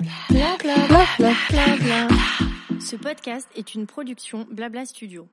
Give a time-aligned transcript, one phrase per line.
[0.00, 2.08] Bla bla bla.
[2.80, 5.28] Ce podcast est une production Blabla Studio.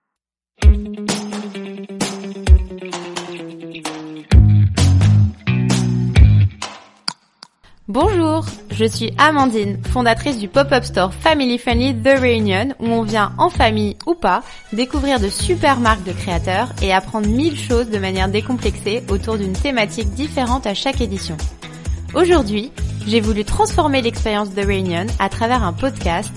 [7.87, 13.31] Bonjour, je suis Amandine, fondatrice du pop-up store Family Friendly The Reunion où on vient
[13.37, 14.43] en famille ou pas
[14.73, 19.53] découvrir de super marques de créateurs et apprendre mille choses de manière décomplexée autour d'une
[19.53, 21.37] thématique différente à chaque édition.
[22.13, 22.71] Aujourd'hui,
[23.07, 26.33] j'ai voulu transformer l'expérience The Reunion à travers un podcast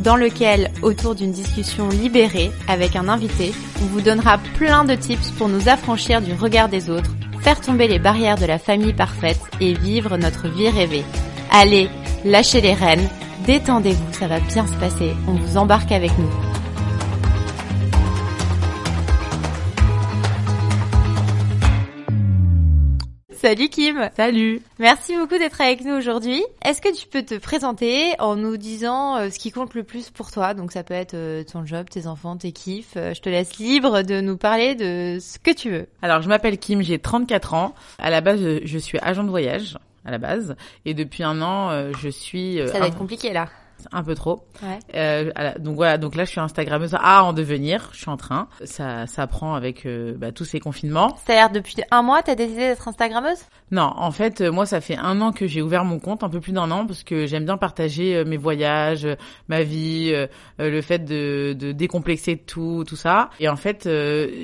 [0.00, 3.52] dans lequel, autour d'une discussion libérée avec un invité,
[3.82, 7.88] on vous donnera plein de tips pour nous affranchir du regard des autres faire tomber
[7.88, 11.04] les barrières de la famille parfaite et vivre notre vie rêvée.
[11.50, 11.88] Allez,
[12.24, 13.08] lâchez les rênes,
[13.46, 16.49] détendez-vous, ça va bien se passer, on vous embarque avec nous.
[23.40, 26.44] Salut Kim Salut Merci beaucoup d'être avec nous aujourd'hui.
[26.62, 30.10] Est-ce que tu peux te présenter en nous disant euh, ce qui compte le plus
[30.10, 30.52] pour toi?
[30.52, 32.92] Donc ça peut être euh, ton job, tes enfants, tes kiffs.
[32.98, 35.86] Euh, je te laisse libre de nous parler de ce que tu veux.
[36.02, 37.74] Alors je m'appelle Kim, j'ai 34 ans.
[37.98, 41.40] À la base, je, je suis agent de voyage à la base et depuis un
[41.40, 42.60] an, je suis...
[42.70, 43.48] Ça va être compliqué là
[43.92, 44.44] un peu trop.
[44.62, 44.78] Ouais.
[44.94, 48.48] Euh, donc voilà, donc là je suis Instagrammeuse à en devenir, je suis en train.
[48.64, 51.16] Ça, ça prend avec euh, bah, tous ces confinements.
[51.24, 53.38] C'est-à-dire depuis un mois, t'as décidé d'être Instagrammeuse?
[53.70, 56.28] Non, en fait, euh, moi ça fait un an que j'ai ouvert mon compte, un
[56.28, 59.06] peu plus d'un an, parce que j'aime bien partager euh, mes voyages,
[59.48, 60.12] ma vie,
[60.58, 63.30] le fait de, de décomplexer tout, tout ça.
[63.38, 63.88] Et en fait,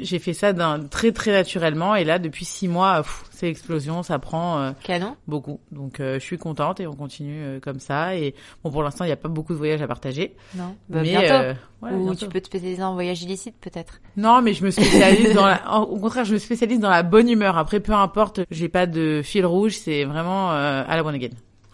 [0.02, 1.94] j'ai fait ça d'un très très naturellement.
[1.94, 5.16] Et là, depuis six mois, c'est l'explosion, ça prend Canon.
[5.26, 5.60] beaucoup.
[5.70, 8.16] Donc je suis contente et on continue comme ça.
[8.16, 10.34] Et bon, pour l'instant, il n'y a pas beaucoup de voyages à partager.
[10.54, 11.26] Non, bah, mais bientôt.
[11.34, 12.14] euh, Ou bientôt.
[12.14, 14.00] tu peux te spécialiser en voyage illicite peut-être.
[14.16, 15.78] Non, mais je me spécialise dans la...
[15.80, 17.56] au contraire, je me spécialise dans la bonne humeur.
[17.58, 21.30] Après, peu importe, j'ai pas de fil rouge, c'est vraiment euh, à la one again.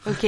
[0.06, 0.27] Ok.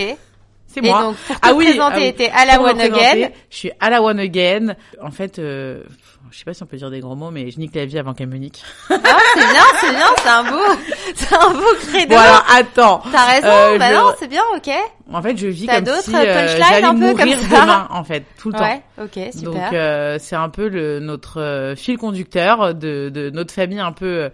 [0.75, 1.03] C'est moi.
[1.03, 2.14] donc pour te ah oui, présenter, ah oui.
[2.14, 3.28] t'es à la one again.
[3.50, 4.75] Je suis à la one again.
[5.00, 5.83] En fait, euh,
[6.30, 7.98] je sais pas si on peut dire des gros mots, mais je nique la vie
[7.98, 8.62] avant qu'elle me nique.
[8.90, 8.96] Ah,
[9.34, 10.64] c'est bien, c'est bien, c'est un beau,
[11.14, 12.17] c'est un beau credo.
[12.17, 13.02] Alors, attends.
[13.13, 14.70] T'as raison, Euh, bah je- non, c'est bien, ok.
[15.13, 18.02] En fait, je vis comme si euh, j'allais un peu comme mourir ça demain, en
[18.05, 18.64] fait, tout le temps.
[18.64, 19.42] Ouais, ok, super.
[19.52, 23.92] Donc euh, c'est un peu le notre euh, fil conducteur de, de notre famille un
[23.92, 24.29] peu euh,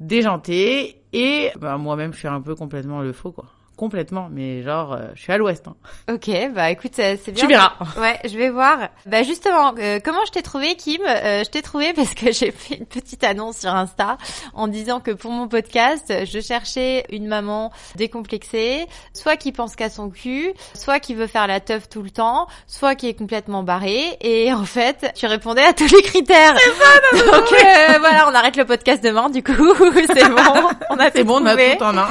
[0.00, 3.46] déjantée et bah, moi-même je suis un peu complètement le faux quoi.
[3.76, 5.66] Complètement, mais genre euh, je suis à l'ouest.
[5.68, 5.74] Hein.
[6.10, 7.42] Ok, bah écoute, euh, c'est bien.
[7.44, 7.72] Tu verras.
[7.98, 8.88] Ouais, je vais voir.
[9.04, 12.52] Bah justement, euh, comment je t'ai trouvé, Kim Euh, Je t'ai trouvé parce que j'ai
[12.52, 14.16] fait une petite annonce sur Insta
[14.54, 19.90] en disant que pour mon podcast, je cherchais une maman décomplexée, soit qui pense qu'à
[19.90, 23.62] son cul, soit qui veut faire la teuf tout le temps, soit qui est complètement
[23.62, 24.16] barrée.
[24.22, 26.56] Et en fait, tu répondais à tous les critères.
[26.56, 27.24] C'est ça.
[27.26, 29.28] Donc euh, voilà, on arrête le podcast demain.
[29.28, 29.52] Du coup,
[30.14, 32.08] c'est bon, on a C'est bon, on a tout en main.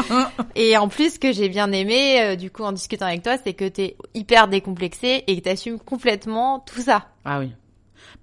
[0.56, 3.54] Et en plus, que j'ai bien aimé, euh, du coup, en discutant avec toi, c'est
[3.54, 7.08] que t'es hyper décomplexé et que t'assumes complètement tout ça.
[7.24, 7.52] Ah oui.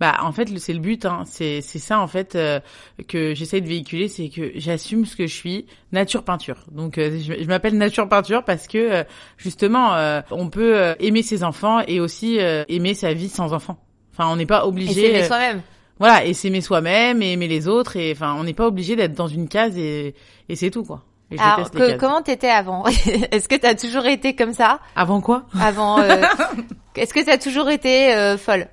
[0.00, 1.22] Bah en fait c'est le but hein.
[1.26, 2.60] c'est c'est ça en fait euh,
[3.08, 6.64] que j'essaie de véhiculer c'est que j'assume ce que je suis nature peinture.
[6.72, 9.04] Donc euh, je, je m'appelle nature peinture parce que euh,
[9.36, 9.92] justement
[10.30, 12.38] on peut aimer ses enfants et aussi
[12.68, 13.78] aimer sa vie sans enfants.
[14.12, 15.62] Enfin on n'est pas Et obligé s'aimer euh, soi-même.
[15.98, 19.14] voilà et s'aimer soi-même et aimer les autres et enfin on n'est pas obligé d'être
[19.14, 20.14] dans une case et
[20.48, 21.04] et c'est tout quoi.
[21.32, 22.84] Et je Alors, que- comment t'étais avant?
[23.30, 24.80] Est-ce que t'as toujours été comme ça?
[24.94, 25.44] Avant quoi?
[25.60, 26.20] Avant euh,
[26.96, 28.68] Est-ce que t'as toujours été euh, folle?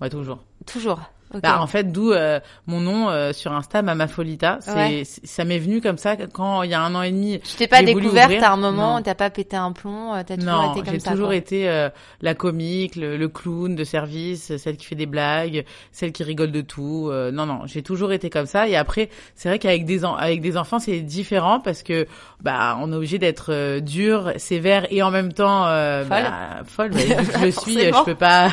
[0.00, 0.38] Ouais toujours.
[0.64, 1.00] Toujours.
[1.34, 1.40] Ok.
[1.42, 4.58] Bah, en fait, d'où euh, mon nom euh, sur Insta, Mama Folita.
[4.60, 5.02] C'est, Ouais.
[5.04, 7.40] ça m'est venu comme ça quand il y a un an et demi.
[7.40, 10.36] tu t'es pas j'ai découverte à un moment, t'as pas pété un plomb, euh, t'as
[10.36, 11.10] toujours Non, été comme j'ai ça.
[11.10, 11.36] toujours quoi.
[11.36, 11.88] été euh,
[12.22, 16.52] la comique, le, le clown de service, celle qui fait des blagues, celle qui rigole
[16.52, 17.08] de tout.
[17.10, 18.68] euh, non, non, j'ai toujours été comme ça.
[18.68, 22.06] Et après, c'est vrai qu'avec des avec des enfants, c'est différent parce que
[22.42, 26.08] bah on est obligé d'être euh, dur, sévère et en même temps euh, Folle.
[26.10, 26.90] bah, folle.
[26.90, 26.98] bah,
[27.44, 28.50] je suis, je peux pas.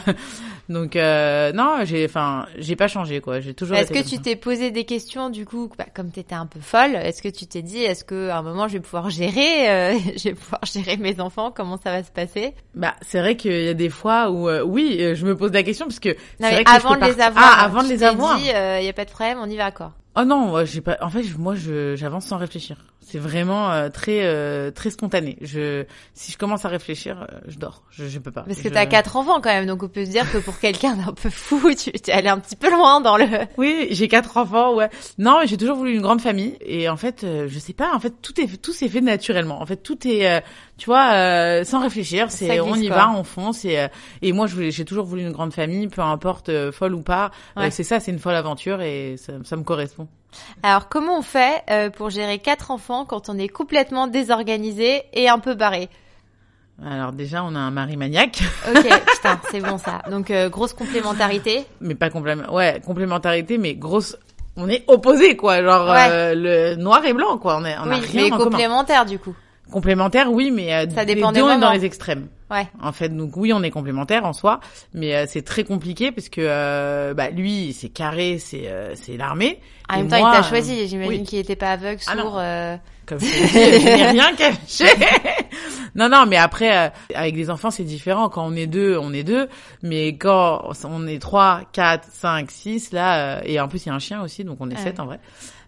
[0.72, 3.40] Donc euh, non, j'ai enfin j'ai pas changé quoi.
[3.40, 3.78] J'ai toujours.
[3.78, 6.96] Est-ce que tu t'es posé des questions du coup, bah, comme t'étais un peu folle,
[6.96, 9.98] est-ce que tu t'es dit, est-ce que à un moment je vais pouvoir gérer, euh,
[10.18, 12.54] je vais pouvoir gérer mes enfants, comment ça va se passer?
[12.76, 15.52] Bah, c'est vrai qu'il y a des fois où, euh, oui, euh, je me pose
[15.52, 17.64] la question parce que Non, c'est mais vrai que avant je de les avoir, Ah,
[17.66, 18.40] avant de tu les avoir.
[18.40, 19.94] il y a pas de problème, on y va quoi.
[20.16, 20.98] Oh non, j'ai pas.
[21.02, 22.78] En fait, moi, je j'avance sans réfléchir.
[23.12, 25.38] C'est vraiment euh, très euh, très spontané.
[25.42, 27.84] Je si je commence à réfléchir, euh, je dors.
[27.92, 28.42] Je je peux pas.
[28.44, 30.60] Parce que Je- t'as quatre enfants quand même, donc on peut se dire que pour
[30.60, 33.26] quelqu'un d'un peu fou, tu es allé un petit peu loin dans le.
[33.58, 34.90] Oui, j'ai quatre enfants, ouais.
[35.18, 38.00] Non, j'ai toujours voulu une grande famille et en fait, euh, je sais pas, en
[38.00, 39.62] fait, tout est tout s'est fait naturellement.
[39.62, 40.40] En fait, tout est euh,
[40.82, 42.98] tu vois euh, sans réfléchir, c'est on y quoi.
[42.98, 43.88] va, on fonce et euh,
[44.24, 47.04] et moi je voulais j'ai toujours voulu une grande famille, peu importe euh, folle ou
[47.04, 47.30] pas.
[47.56, 47.70] Euh, Ouais.
[47.72, 50.08] c'est ça, c'est une folle aventure et ça, ça me correspond.
[50.64, 55.30] Alors comment on fait euh, pour gérer quatre enfants quand on est complètement désorganisé et
[55.30, 55.88] un peu barré?
[56.84, 58.82] Alors déjà, on a un mari maniaque, Ok,
[59.14, 60.02] putain, c'est bon ça.
[60.10, 61.64] Donc euh, grosse complémentarité.
[61.80, 62.52] mais pas complément.
[62.52, 64.18] Ouais, complémentarité, mais grosse.
[64.58, 65.62] On est opposés, quoi.
[65.62, 66.08] Genre Ouais.
[66.10, 67.58] euh, le noir et blanc, quoi.
[67.62, 68.50] On est, on a oui, rien mais en commun.
[68.50, 69.36] complémentaire du coup.
[69.70, 72.28] Complémentaire, oui, mais euh, Ça les dépend des on est dans les extrêmes.
[72.50, 72.68] Ouais.
[72.82, 74.60] En fait, donc oui, on est complémentaires en soi,
[74.94, 79.60] mais euh, c'est très compliqué parce que euh, bah, lui, c'est carré, c'est c'est l'armée.
[79.90, 80.88] En même temps, moi, il t'a choisi.
[80.88, 81.24] J'imagine oui.
[81.24, 82.36] qu'il était pas aveugle, Ah sourd.
[82.40, 82.76] euh,
[83.06, 84.86] Comme je te dis, je n'ai rien caché.
[85.96, 88.28] non, non, mais après, avec des enfants, c'est différent.
[88.28, 89.48] Quand on est deux, on est deux.
[89.82, 93.96] Mais quand on est trois, quatre, cinq, six, là, et en plus, il y a
[93.96, 95.20] un chien aussi, donc on est Ah sept en vrai.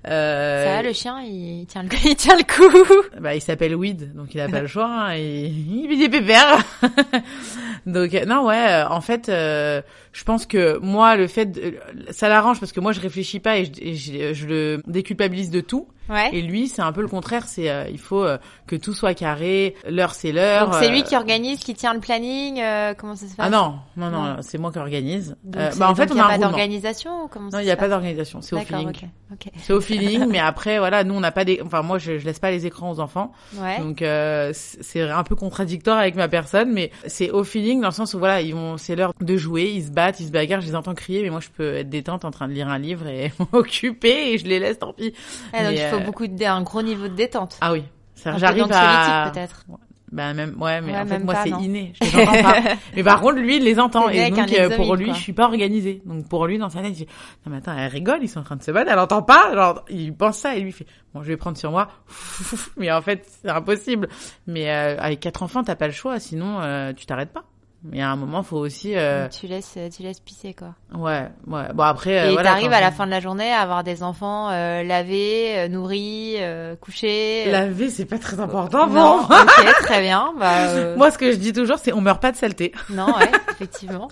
[0.07, 3.07] Euh, Ça va, le chien, il tient le, il tient le coup.
[3.21, 4.85] bah, il s'appelle Weed, donc il a pas le choix.
[4.89, 6.57] Hein, il vit des pépères.
[7.85, 8.55] donc non, ouais.
[8.83, 9.81] euh, En fait, euh,
[10.13, 11.75] je pense que moi, le fait, de-
[12.11, 15.49] ça l'arrange parce que moi, je réfléchis pas et je, et je- je le déculpabilise
[15.49, 15.87] de tout.
[16.09, 16.29] Ouais.
[16.33, 17.47] Et lui, c'est un peu le contraire.
[17.47, 18.37] C'est euh, il faut euh,
[18.67, 19.73] que tout soit carré.
[19.89, 20.65] L'heure, c'est l'heure.
[20.65, 22.59] Donc c'est euh, lui qui organise, qui tient le planning.
[22.59, 24.35] euh, comment ça se passe Ah non, non, non, Non.
[24.41, 25.37] c'est moi qui organise.
[25.45, 27.77] Donc, Euh, bah en fait, on a a pas d'organisation Non, il se y a
[27.77, 28.41] pas d'organisation.
[28.41, 28.89] C'est au feeling.
[28.89, 29.51] ok, ok.
[29.59, 31.61] C'est au feeling, mais après, voilà, nous on n'a pas des.
[31.65, 33.31] Enfin, moi, je, je laisse pas les écrans aux enfants.
[33.55, 33.79] Ouais.
[33.79, 37.87] Donc euh, c'est c'est un peu contradictoire avec ma personne, mais c'est au feeling dans
[37.87, 40.31] le sens où voilà, ils vont, c'est l'heure de jouer, ils se battent, ils se
[40.31, 42.67] bagarrent, je les entends crier, mais moi je peux être détente en train de lire
[42.67, 45.13] un livre et m'occuper et je les laisse, tant pis.
[45.53, 47.57] Ouais, donc Mais, il faut euh, beaucoup de, un gros niveau de détente.
[47.61, 47.83] Ah oui,
[48.15, 49.31] ça, j'arrive à.
[49.33, 49.65] peut-être.
[50.13, 52.61] Bah même ouais mais Ouais, en fait moi c'est inné, je les entends pas.
[52.95, 55.15] mais par contre lui il les entend et donc euh, pour lui quoi.
[55.15, 56.03] je suis pas organisée.
[56.05, 57.07] Donc pour lui dans sa tête il dit
[57.45, 59.51] non mais attends elle rigole ils sont en train de se battre elle entend pas
[59.55, 60.85] genre il pense ça et lui il fait
[61.15, 61.87] bon je vais prendre sur moi
[62.77, 64.07] mais en fait c'est impossible.
[64.45, 67.45] Mais euh, avec quatre enfants t'as pas le choix sinon euh, tu t'arrêtes pas.
[67.91, 70.73] Mais à un moment faut aussi euh, tu laisses, tu laisses pisser quoi.
[70.93, 73.59] ouais ouais bon après euh, Et voilà, t'arrives à la fin de la journée à
[73.59, 77.51] avoir des enfants euh, lavés, euh, nourris, euh, couchés.
[77.51, 80.33] laver c'est pas très important non, ok, très bien.
[80.39, 82.71] Bah, euh, Moi ce que je dis toujours c'est on meurt pas de saleté.
[82.89, 84.07] non, ouais, effectivement.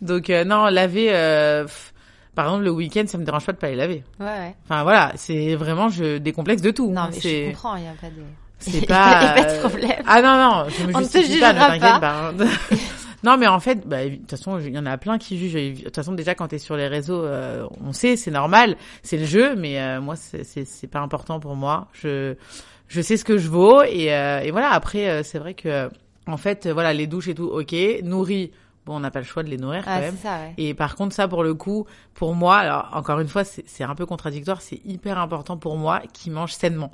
[0.00, 1.92] Donc euh, non, laver euh, pff,
[2.34, 4.02] par exemple le week-end, ça me dérange pas de pas les laver.
[4.18, 4.54] Ouais, ouais.
[4.64, 6.90] Enfin voilà, c'est vraiment je décomplexe de tout.
[6.90, 8.22] Non, mais je comprends, il y a pas de.
[8.58, 10.02] C'est pas a pas de euh, problème.
[10.06, 12.00] Ah non non, je me On justifie pas, ne t'inquiète pas.
[12.00, 12.32] pas.
[13.24, 15.54] non mais en fait, bah, de toute façon, il y en a plein qui jugent.
[15.78, 19.16] De toute façon, déjà quand t'es sur les réseaux, euh, on sait, c'est normal, c'est
[19.18, 21.88] le jeu, mais euh, moi c'est pas important pour moi.
[21.92, 22.34] Je
[22.88, 24.70] je sais ce que je vaux et euh, et voilà.
[24.70, 25.88] Après, c'est vrai que
[26.26, 28.50] en fait, voilà, les douches et tout, ok, nourris.
[28.88, 30.14] Bon, on n'a pas le choix de les nourrir quand Ah, même.
[30.16, 30.54] c'est ça, ouais.
[30.56, 33.84] Et par contre, ça, pour le coup, pour moi, alors encore une fois, c'est c'est
[33.84, 36.90] un peu contradictoire, c'est hyper important pour moi qu'ils mangent sainement.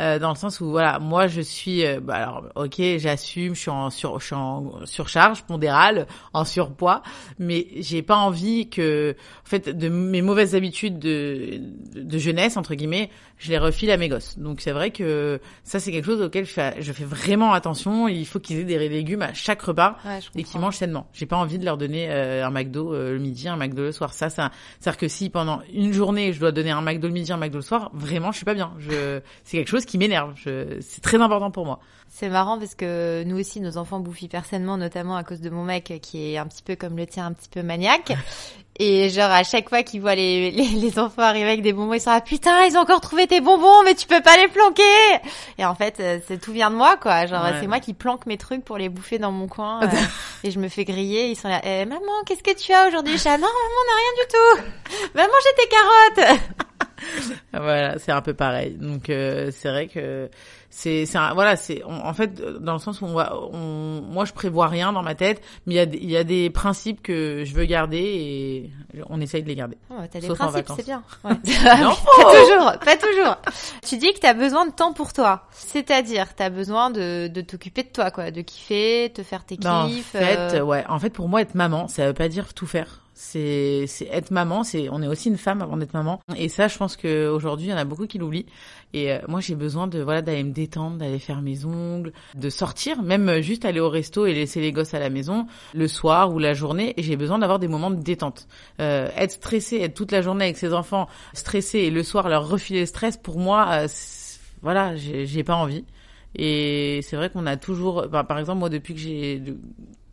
[0.00, 3.60] Euh, dans le sens où, voilà, moi, je suis, euh, bah, alors, ok, j'assume, je
[3.60, 7.02] suis en sur, je suis en surcharge pondérale, en surpoids,
[7.38, 9.14] mais j'ai pas envie que,
[9.44, 11.60] en fait, de mes mauvaises habitudes de,
[11.94, 14.38] de jeunesse entre guillemets, je les refile à mes gosses.
[14.38, 18.08] Donc c'est vrai que ça, c'est quelque chose auquel je fais, je fais vraiment attention.
[18.08, 20.58] Il faut qu'ils aient des légumes à chaque repas Ouais, et qui comprends.
[20.66, 21.06] mangent sainement.
[21.12, 23.92] J'ai pas envie de leur donner euh, un McDo euh, le midi, un McDo le
[23.92, 24.12] soir.
[24.12, 24.50] Ça, ça,
[24.80, 27.58] c'est-à-dire que si pendant une journée je dois donner un McDo le midi, un McDo
[27.58, 28.72] le soir, vraiment, je suis pas bien.
[28.78, 30.32] Je, c'est quelque chose qui m'énerve.
[30.36, 31.80] Je, c'est très important pour moi.
[32.08, 35.50] C'est marrant parce que nous aussi, nos enfants bouffent hyper sainement, notamment à cause de
[35.50, 38.12] mon mec qui est un petit peu comme le tien, un petit peu maniaque.
[38.80, 41.94] Et genre à chaque fois qu'il voit les, les, les enfants arriver avec des bonbons,
[41.94, 44.48] ils sont ah putain ils ont encore trouvé tes bonbons mais tu peux pas les
[44.48, 44.82] planquer.
[45.58, 47.26] Et en fait euh, c'est tout vient de moi quoi.
[47.26, 47.52] Genre Ouais.
[47.60, 49.86] c'est moi qui planque mes trucs pour les bouffer dans mon coin euh,
[50.42, 51.26] et je me fais griller.
[51.28, 53.80] Ils sont là Eh, maman qu'est-ce que tu as aujourd'hui Je dis, Ah non maman
[53.80, 55.08] on n'a rien du tout.
[55.14, 56.40] Va manger tes carottes.
[57.52, 58.76] Voilà, c'est un peu pareil.
[58.80, 60.28] Donc euh, c'est vrai que
[60.76, 61.04] c'est
[61.34, 64.92] voilà, c'est en fait dans le sens où on va on, moi je prévois rien
[64.92, 67.54] dans ma tête, mais il y a des- il y a des principes que je
[67.54, 68.70] veux garder et
[69.08, 69.78] on essaye de les garder.
[69.90, 70.76] Oh, t'as des Sauf en principes, vacances.
[70.78, 71.02] c'est bien.
[71.24, 71.80] Ouais.
[71.80, 71.90] Non.
[72.16, 73.36] pas toujours, pas toujours.
[73.86, 75.44] Tu dis que t'as besoin de temps pour toi.
[75.52, 78.30] C'est-à-dire, t'as besoin de, de t'occuper de toi, quoi.
[78.32, 80.06] De kiffer, te faire tes Ben, en kiffs.
[80.08, 83.00] fait, euh, ouais, en fait pour moi être maman, ça veut pas dire tout faire.
[83.16, 86.76] C'est être maman, c'est on est aussi une femme avant d'être maman et ça je
[86.76, 88.46] pense que aujourd'hui il y en a beaucoup qui l'oublient
[88.92, 92.50] et euh, moi j'ai besoin de voilà d'aller me détendre, d'aller faire mes ongles, de
[92.50, 96.34] sortir, même juste aller au resto et laisser les gosses à la maison le soir
[96.34, 98.48] ou la journée et j'ai besoin d'avoir des moments de détente.
[98.80, 102.48] Euh, être stressé, être toute la journée avec ses enfants stressé et le soir leur
[102.48, 103.88] refiler le stress pour moi euh,
[104.64, 105.84] voilà, j'ai pas envie.
[106.34, 109.42] Et c'est vrai qu'on a toujours, par exemple, moi, depuis que j'ai,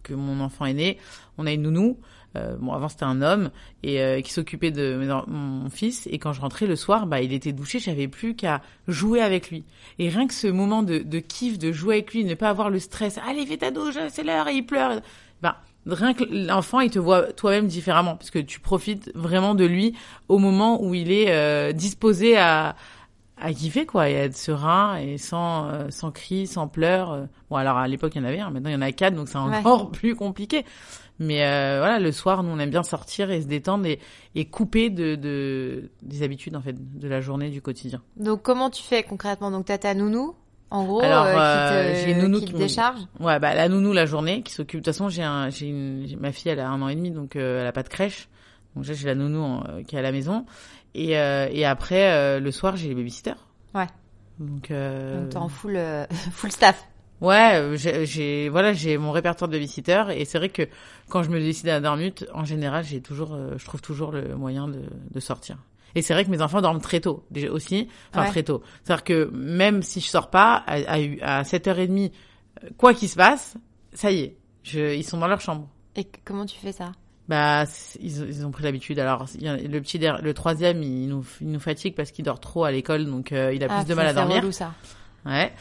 [0.03, 0.98] que mon enfant est né,
[1.38, 1.98] on a une nounou.
[2.38, 3.51] Euh, bon, avant c'était un homme
[3.83, 4.97] et euh, qui s'occupait de
[5.27, 6.07] mon fils.
[6.11, 7.79] Et quand je rentrais le soir, bah, il était douché.
[7.79, 9.63] J'avais plus qu'à jouer avec lui.
[10.00, 12.69] Et rien que ce moment de, de kiff, de jouer avec lui, ne pas avoir
[12.69, 13.19] le stress.
[13.27, 15.01] Allez, fais ta douche, c'est l'heure, et il pleure.
[15.41, 19.65] Bah, rien que l'enfant, il te voit toi-même différemment parce que tu profites vraiment de
[19.65, 19.93] lui
[20.29, 22.75] au moment où il est euh, disposé à
[23.43, 27.25] à kiffer quoi et à être serein et sans euh, sans cris sans pleurs euh.
[27.50, 29.15] bon alors à l'époque il y en avait un maintenant il y en a quatre
[29.15, 29.57] donc c'est Ouais.
[29.57, 30.63] encore plus compliqué
[31.20, 34.00] mais euh, voilà le soir nous on aime bien sortir et se détendre et,
[34.36, 38.70] et couper de, de des habitudes en fait de la journée du quotidien Donc comment
[38.70, 39.51] tu fais concrètement?
[39.51, 40.36] Donc t'as ta nounou,
[40.72, 43.00] en gros, Alors, euh, euh, qui te, j'ai une nounou qui qui te me- décharge?
[43.20, 46.18] ouais bah la nounou la journée qui s'occupe de toute façon j'ai un j'ai une
[46.20, 48.27] ma fille elle a un an et demi donc euh, elle a pas de crèche
[48.75, 50.46] donc là j'ai la nounou en- euh, qui est à la maison
[50.96, 53.36] et euh, et après euh, le soir j'ai les babysitters
[53.75, 53.88] Ouais.
[54.39, 56.88] donc euh, Donc t'es en full, euh, full staff.
[57.21, 60.63] Ouais, j'ai, voilà, j'ai mon répertoire de babysitter et c'est vrai que
[61.07, 64.35] quand je me décide à dormir, en général, j'ai toujours, euh, je trouve toujours le
[64.35, 65.57] moyen de, de sortir.
[65.93, 68.29] Et c'est vrai que mes enfants dorment très tôt, déjà aussi, enfin Ouais.
[68.29, 68.63] très tôt.
[68.83, 72.11] C'est-à-dire que même si je sors pas à, à, à 7h30,
[72.63, 73.55] euh, quoi qu'il se passe,
[73.93, 75.67] ça y est, je, ils sont dans leur chambre.
[75.95, 76.91] Et comment tu fais ça?
[77.27, 78.97] Bah, c'est- ils, ont- ils ont pris l'habitude.
[78.99, 82.71] Alors, le petit, le troisième, il nous, il nous fatigue parce qu'il dort trop à
[82.71, 84.37] l'école, donc euh, il a Ah, plus de mal à c'est dormir.
[84.37, 84.73] relou, ça.
[85.25, 85.53] Ouais.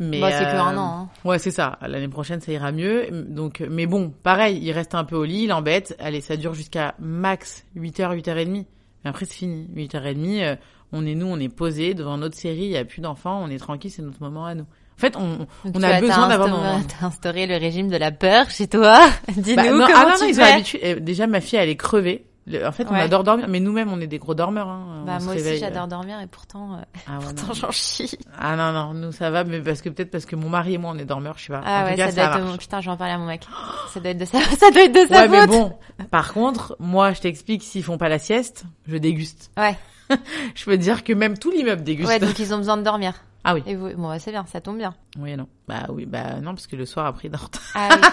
[0.00, 0.98] Mais Bah, c'est que euh, un an.
[1.02, 1.08] Hein.
[1.24, 1.78] Ouais, c'est ça.
[1.82, 3.08] L'année prochaine, ça ira mieux.
[3.28, 5.96] Donc, mais bon, pareil, il reste un peu au lit, il embête.
[6.00, 8.64] Allez, ça dure jusqu'à max 8h, 8h30.
[9.04, 9.68] Mais après, c'est fini.
[9.76, 10.56] 8h30, euh,
[10.92, 13.48] on est nous, on est posé devant notre série, il y a plus d'enfants, on
[13.50, 14.62] est tranquille, c'est notre moment à nous.
[14.96, 16.80] En fait, on, on a besoin d'avoir.
[17.00, 19.00] T'as instauré le régime de la peur chez toi?
[19.36, 20.50] Dis-nous Bah, non, comment ah non, non, tu ils ont fais.
[20.50, 20.80] l'habitude.
[20.84, 22.26] Euh, Déjà, ma fille, elle est crevée.
[22.46, 23.00] Le- en fait, on Ouais.
[23.00, 24.68] adore dormir, mais nous-mêmes, on est des gros dormeurs.
[24.68, 25.04] Hein.
[25.06, 25.86] Bah on moi aussi j'adore euh.
[25.86, 28.18] dormir et pourtant, euh, Ah, ouais, pourtant j'en chie.
[28.38, 30.78] ah non, non, nous ça va, mais parce que peut-être parce que mon mari et
[30.78, 31.62] moi, on est dormeurs, je sais pas.
[31.64, 32.56] Ah en ouais, tout cas, ça doit être mon...
[32.58, 33.46] Putain, je vais en parler à mon mec.
[33.92, 35.72] Ça doit être de sa, ça doit être de sa Ouais, mais bon.
[36.10, 39.50] Par contre, moi, je t'explique, s'ils font pas la sieste, je déguste.
[39.56, 39.76] Ouais.
[40.54, 42.10] Je peux te dire que même tout l'immeuble déguste.
[42.10, 43.14] Ouais, donc ils ont besoin de dormir.
[43.42, 43.62] Ah oui.
[43.66, 44.94] Et vous, bon, bah, c'est bien, ça tombe bien.
[45.18, 45.48] Oui, non.
[45.66, 47.48] Bah oui, bah non, parce que le soir après, ils dorment.
[47.74, 48.06] Ah oui.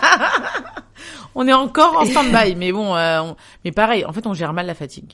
[1.35, 4.53] On est encore en stand-by, mais bon, euh, on- mais pareil, en fait, on gère
[4.53, 5.13] mal la fatigue.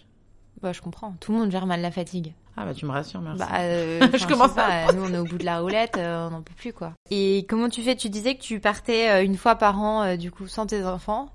[0.61, 1.13] bah, je comprends.
[1.19, 2.33] Tout le monde gère mal la fatigue.
[2.59, 3.37] Ah bah tu me rassures, merci.
[3.39, 6.31] Bah, euh, Je commence pas, Nous, on est au bout de la roulette, euh, on
[6.31, 6.93] n'en peut plus, quoi.
[7.11, 7.95] Et comment tu fais?
[7.95, 11.29] Tu disais que tu partais une fois par an, du coup, sans tes enfants.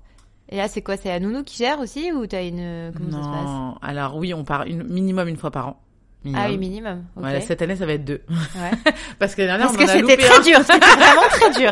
[0.49, 0.97] Et là, c'est quoi?
[0.97, 3.45] C'est la nounou qui gère aussi ou t'as une comment ça se passe?
[3.45, 5.79] Non, alors oui, on part une, minimum une fois par an.
[6.25, 6.43] Minimum.
[6.45, 7.03] Ah oui, minimum.
[7.15, 8.21] Voilà, cette année, ça va être deux.
[8.29, 8.93] Ouais.
[9.19, 10.57] Parce que l'année dernière, Parce on que en a c'était très dur.
[10.59, 11.71] C'était vraiment très dur.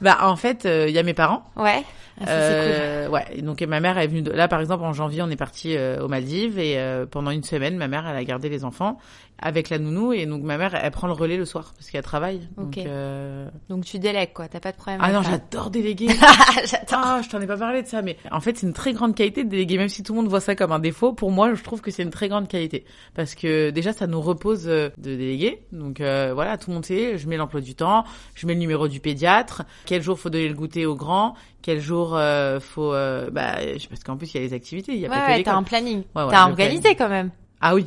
[0.00, 1.44] Bah en fait, il y a mes parents.
[1.56, 1.84] Ouais.
[2.20, 2.72] Ah, ça, c'est cool.
[2.96, 4.30] Euh, ouais, donc et ma mère est venue de...
[4.32, 7.42] là par exemple en janvier on est parti euh, aux Maldives et euh, pendant une
[7.42, 8.98] semaine ma mère elle a gardé les enfants
[9.38, 12.02] avec la nounou et donc ma mère elle prend le relais le soir parce qu'elle
[12.02, 12.40] travaille.
[12.56, 14.48] Donc, euh, Donc tu délègues, quoi.
[14.48, 15.00] T'as pas de problème.
[15.02, 16.08] ah non j'adore déléguer.
[16.64, 16.86] J'adore.
[16.92, 19.14] Ah je t'en ai pas parlé de ça mais en fait c'est une très grande
[19.14, 21.54] qualité de déléguer même si tout le monde voit ça comme un défaut pour moi
[21.54, 24.88] je trouve que c'est une très grande qualité parce que déjà ça nous repose euh,
[24.98, 28.46] de déléguer donc euh, voilà tout le monde sait je mets l'emploi du temps je
[28.46, 32.16] mets le numéro du pédiatre quel jour faut donner le goûter aux grands quel jour
[32.16, 33.56] euh, faut euh, bah
[33.90, 35.42] parce qu'en plus il y a les activités il y a Ouais, pas que ouais,
[35.42, 35.98] t'as un planning.
[36.14, 36.98] Ouais, t'as organisé planning.
[36.98, 37.30] quand même.
[37.60, 37.86] ah oui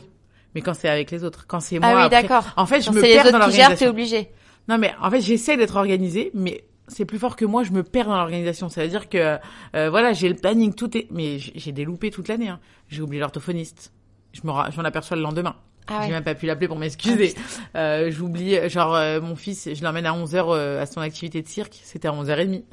[0.56, 2.46] mais quand c'est avec les autres quand c'est moi Ah oui, après- d'accord.
[2.58, 4.30] en fait je Quand me c'est les perds dans autres qui gèrent, t'es l'organisation obligé.
[4.68, 7.84] non mais en fait j'essaie d'être organisée mais c'est plus fort que moi, je me
[7.84, 8.68] perds dans l'organisation.
[8.68, 9.38] Ça veut dire que
[9.76, 12.48] euh, voilà, j'ai le planning, tout est, mais j'ai j'ai des loupés toute l'année.
[12.50, 12.60] Hein.
[12.88, 13.94] J'ai oublié l'orthophoniste.
[14.34, 15.56] Je me, ra- j'en aperçois le lendemain.
[15.88, 16.14] Ah J'ai ouais.
[16.14, 17.36] même pas pu l'appeler pour m'excuser.
[17.76, 21.80] euh, J'oublie, genre euh, mon fils, je l'emmène à 11h à son activité de cirque,
[21.84, 22.64] c'était à 11h30.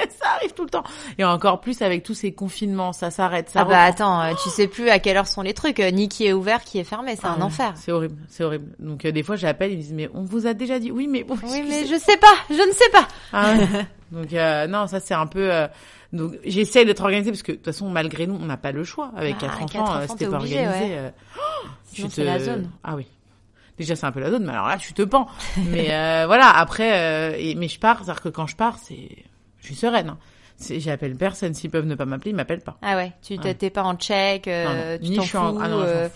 [0.20, 0.84] ça arrive tout le temps.
[1.18, 3.88] Et encore plus avec tous ces confinements, ça s'arrête, ça Ah bah reprend.
[3.88, 6.32] attends, euh, tu sais plus à quelle heure sont les trucs, euh, ni qui est
[6.32, 7.72] ouvert, qui est fermé, c'est Ah un ouais, enfer.
[7.76, 8.66] C'est horrible, c'est horrible.
[8.78, 11.06] Donc euh, des fois j'appelle, ils me disent mais on vous a déjà dit oui
[11.08, 11.36] mais bon.
[11.44, 13.08] Oui, mais je sais pas, je ne sais pas.
[13.32, 13.66] Ah ouais.
[14.12, 15.52] Donc euh, non, ça c'est un peu.
[15.52, 15.66] euh,
[16.14, 18.82] donc j'essaie d'être organisée parce que de toute façon malgré nous on n'a pas le
[18.82, 20.94] choix avec Ah, quatre quatre enfants, c'était pas obligé, organisé.
[20.94, 21.12] ouais.
[21.92, 22.70] Sinon, tu c'est la zone.
[22.82, 23.06] Ah oui.
[23.76, 25.26] Déjà c'est un peu la zone, mais alors là tu te pends.
[25.58, 29.08] mais euh, voilà après, euh, et, mais je pars, c'est-à-dire que quand je pars c'est,
[29.68, 30.10] suis sereine.
[30.10, 30.18] hein.
[30.78, 32.78] J'appelle personne, s'ils peuvent ne pas m'appeler, ils m'appellent pas.
[32.82, 33.54] Ah ouais, tu Ouais.
[33.54, 35.04] t'es pas en check, Non, euh, non.
[35.04, 35.36] tu Ni t'en je fous.
[35.36, 36.08] suis en- ah non, je euh.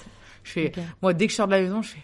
[0.42, 0.82] Je fais, ok.
[1.00, 2.02] moi dès que je sors de la maison, je fais.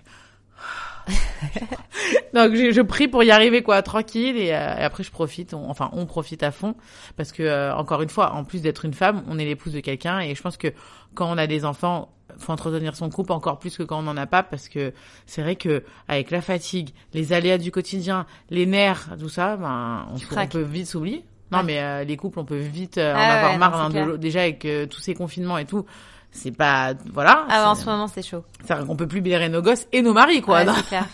[2.34, 5.54] Donc je, je prie pour y arriver quoi, tranquille et, euh, et après je profite,
[5.54, 6.74] on- enfin on profite à fond
[7.16, 9.80] parce que euh, encore une fois, en plus d'être une femme, on est l'épouse de
[9.80, 10.68] quelqu'un et je pense que
[11.14, 14.16] quand on a des enfants, faut entretenir son couple encore plus que quand on n'en
[14.16, 14.92] a pas parce que
[15.26, 20.06] c'est vrai que avec la fatigue, les aléas du quotidien, les nerfs, tout ça, ben
[20.12, 21.24] on, Tu on peut vite s'oublier.
[21.50, 21.64] Non Ouais.
[21.64, 23.88] mais euh, les couples, on peut vite euh, en Ah ouais, avoir marre c'est l'un
[23.88, 24.06] de clair.
[24.06, 24.18] l'autre.
[24.18, 25.84] Déjà avec euh, tous ces confinements et tout,
[26.30, 27.46] c'est pas voilà.
[27.48, 28.44] Ah ouais, en ce moment c'est chaud.
[28.86, 30.58] qu'on peut plus libérer nos gosses et nos maris, quoi.
[30.58, 31.06] Ouais, non, clair.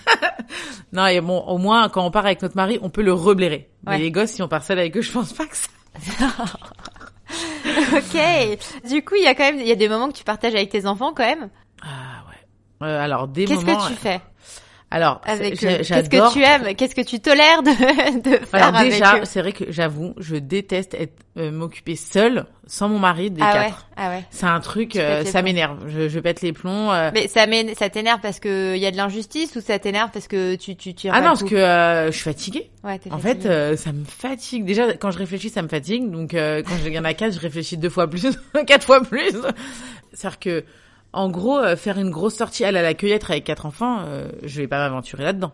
[0.92, 3.70] non, et bon, au moins, quand on part avec notre mari, on peut le reblairer.
[3.86, 5.68] Mais les gosses, si on part seul avec eux, je pense pas que ça...
[7.96, 8.58] ok.
[8.90, 10.54] Du coup, il y a quand même, il y a des moments que tu partages
[10.54, 11.48] avec tes enfants quand même?
[11.82, 12.86] Ah, ouais.
[12.88, 13.78] Euh, alors, des Qu'est-ce moments...
[13.84, 14.20] que tu fais?
[14.94, 18.80] Alors, avec j'a- Qu'est-ce que tu aimes Qu'est-ce que tu tolères de, de faire Alors
[18.82, 23.42] déjà, c'est vrai que j'avoue, je déteste être euh, m'occuper seule sans mon mari des
[23.42, 24.24] Ah ouais, ah ouais.
[24.30, 25.78] C'est un truc, euh, ça m'énerve.
[25.88, 26.92] Je, je pète les plombs.
[26.92, 27.10] euh.
[27.12, 27.44] Mais ça
[27.76, 30.76] ça t'énerve parce que il y a de l'injustice ou ça t'énerve parce que tu
[30.76, 32.70] tu tu Ah non, parce que euh, je suis fatiguée.
[32.84, 33.42] ouais, t'es En fatiguée.
[33.42, 34.64] fait, euh, ça me fatigue.
[34.64, 36.08] Déjà, quand je réfléchis, ça me fatigue.
[36.08, 38.28] Donc, euh, quand il y en a quatre, je réfléchis deux fois plus,
[38.66, 39.32] quatre fois plus.
[40.12, 40.64] C'est-à-dire que,
[41.14, 44.60] en gros, euh, faire une grosse sortie à la cueillette avec quatre enfants, euh, je
[44.60, 45.52] vais pas m'aventurer là-dedans.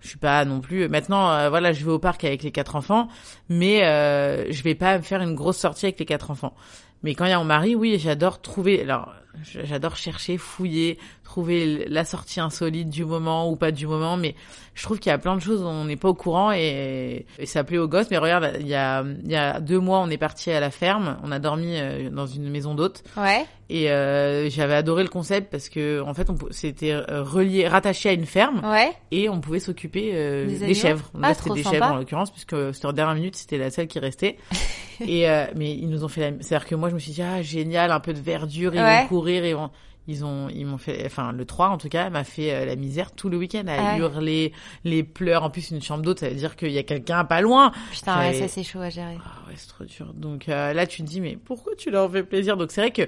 [0.00, 0.88] Je suis pas non plus.
[0.88, 3.08] Maintenant, euh, voilà, je vais au parc avec les quatre enfants,
[3.48, 6.54] mais euh, je vais pas faire une grosse sortie avec les quatre enfants.
[7.02, 8.82] Mais quand il y a mon mari, oui, j'adore trouver.
[8.82, 9.12] Alors,
[9.42, 14.16] j'adore chercher, fouiller, trouver la sortie insolite du moment ou pas du moment.
[14.16, 14.34] Mais
[14.74, 17.26] je trouve qu'il y a plein de choses dont on n'est pas au courant et,
[17.38, 18.10] et ça plaît aux gosses.
[18.10, 20.70] Mais regarde, il y a il y a deux mois, on est parti à la
[20.70, 21.18] ferme.
[21.22, 23.46] On a dormi euh, dans une maison d'hôtes Ouais.
[23.70, 28.08] Et euh, j'avais adoré le concept parce que en fait, on c'était euh, relié, rattaché
[28.08, 28.92] à une ferme Ouais.
[29.10, 31.10] et on pouvait s'occuper euh, Des chèvres.
[31.14, 31.74] Ah, Là, c'était des sympa.
[31.76, 34.36] chèvres en l'occurrence puisque c'était en dernière minute, c'était la seule qui restait.
[35.06, 37.22] et euh, mais ils nous ont fait la c'est-à-dire que moi je me suis dit
[37.22, 39.02] ah génial, un peu de verdure, ils Ouais.
[39.02, 39.70] vont courir, ils vont
[40.08, 42.74] ils ont ils m'ont fait enfin le 3 en tout cas m'a fait euh, la
[42.74, 43.98] misère tout le week-end à Ouais.
[43.98, 44.52] hurler,
[44.84, 47.40] les pleurs en plus une chambre d'hôte, ça veut dire qu'il y a quelqu'un pas
[47.42, 47.70] loin.
[47.92, 49.16] Putain, ouais, ça c'est chaud à gérer.
[49.24, 50.12] Ah ouais, c'est trop dur.
[50.14, 52.56] Donc euh, là tu te dis mais pourquoi tu leur fais plaisir?
[52.56, 53.02] Donc c'est vrai que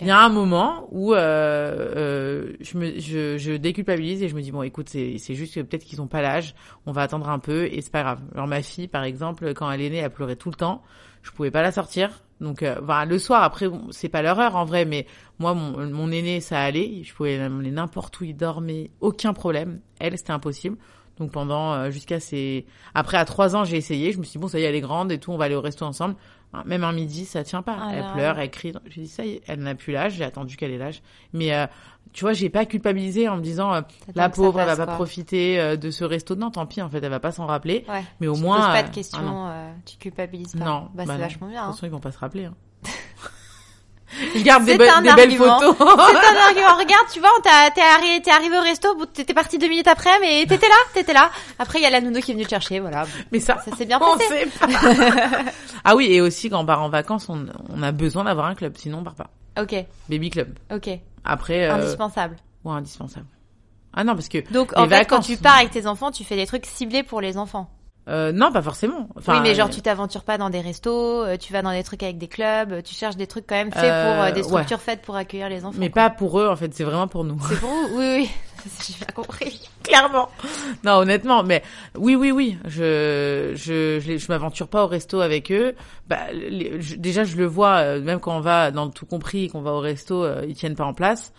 [0.00, 1.18] il y a un moment où euh,
[1.96, 5.54] euh, je me je, je déculpabilise et je me dis bon écoute c'est c'est juste
[5.54, 6.54] que peut-être qu'ils ont pas l'âge,
[6.86, 8.20] on va attendre un peu et c'est pas grave.
[8.34, 10.82] Alors ma fille par exemple quand elle est née elle pleurait tout le temps,
[11.22, 12.22] je pouvais pas la sortir.
[12.42, 15.06] Donc euh, le soir après c'est pas leur heure en vrai mais
[15.38, 19.80] moi mon, mon aîné ça allait, je pouvais l'amener n'importe où il dormait, aucun problème.
[20.00, 20.76] Elle c'était impossible.
[21.18, 24.38] Donc pendant euh, jusqu'à ses après à trois ans j'ai essayé, je me suis dit
[24.38, 26.16] bon ça y est elle est grande et tout, on va aller au resto ensemble.
[26.54, 28.12] Hein, Même un midi ça tient pas, Ah elle là.
[28.12, 28.72] pleure, elle crie.
[28.90, 31.02] J'ai dit ça y est, elle n'a plus l'âge, j'ai attendu qu'elle ait l'âge.
[31.32, 31.66] Mais euh,
[32.12, 33.80] tu vois j'ai pas culpabilisé en me disant euh,
[34.14, 34.94] la pauvre elle va passe, pas quoi.
[34.96, 36.34] profiter euh, de ce resto.
[36.36, 37.86] Non tant pis en fait elle va pas s'en rappeler.
[37.88, 38.04] Ouais.
[38.20, 40.64] Mais au tu moins poses pas euh, de questions, ah euh, tu culpabilises pas.
[40.64, 41.62] Non, bah, bah c'est vachement bien.
[41.62, 41.64] hein.
[41.68, 42.44] Attention ils vont pas se rappeler.
[42.44, 42.54] Hein.
[44.36, 45.74] je garde des, C'est be- un des belles photos.
[45.78, 45.86] C'est un
[46.46, 46.76] argument.
[46.76, 50.44] Regarde, tu vois, t'es arrivé, t'es arrivé au resto, t'étais parti deux minutes après, mais
[50.46, 51.30] t'étais là, t'étais là.
[51.58, 53.04] Après, il y a la nounou qui est venue te chercher, voilà.
[53.32, 54.46] Mais ça, Ça s'est bien passé.
[54.60, 54.66] pas.
[55.84, 58.54] ah oui et aussi quand on part en vacances on, on a besoin d'avoir un
[58.54, 59.30] club sinon on part pas.
[59.60, 59.74] Ok,
[60.08, 60.58] Baby club.
[60.72, 60.88] ok.
[61.24, 62.36] Après euh, Indispensable.
[62.64, 63.26] ouais, indispensable.
[63.94, 66.24] Ah non parce que Donc, en fait, quand vacances, tu pars avec tes enfants, tu
[66.24, 67.68] fais des trucs ciblés pour les enfants.
[68.08, 69.08] Euh, non pas forcément.
[69.16, 71.70] Enfin, oui, mais genre, euh, tu t'aventures pas dans des restos, euh, tu vas dans
[71.72, 74.30] des trucs avec des clubs, tu cherches des trucs quand même faits Euh, pour, euh,
[74.32, 74.46] des ouais.
[74.48, 75.76] structures faites pour accueillir les enfants.
[75.78, 76.02] mais quoi.
[76.02, 77.38] pas pour eux en fait, c'est vraiment pour nous.
[77.48, 77.88] C'est pour vous?
[77.98, 78.30] Oui, oui.
[78.86, 79.68] J'ai bien compris.
[79.82, 80.28] Clairement.
[80.84, 81.62] Non, honnêtement, mais
[81.96, 82.58] oui, oui, oui.
[82.64, 85.74] Je, je, je, je m'aventure pas au resto avec eux.
[86.08, 89.48] Bah, les- je- déjà, je le vois, même quand on va dans le tout compris,
[89.48, 91.32] qu'on va au resto, ils tiennent pas en place.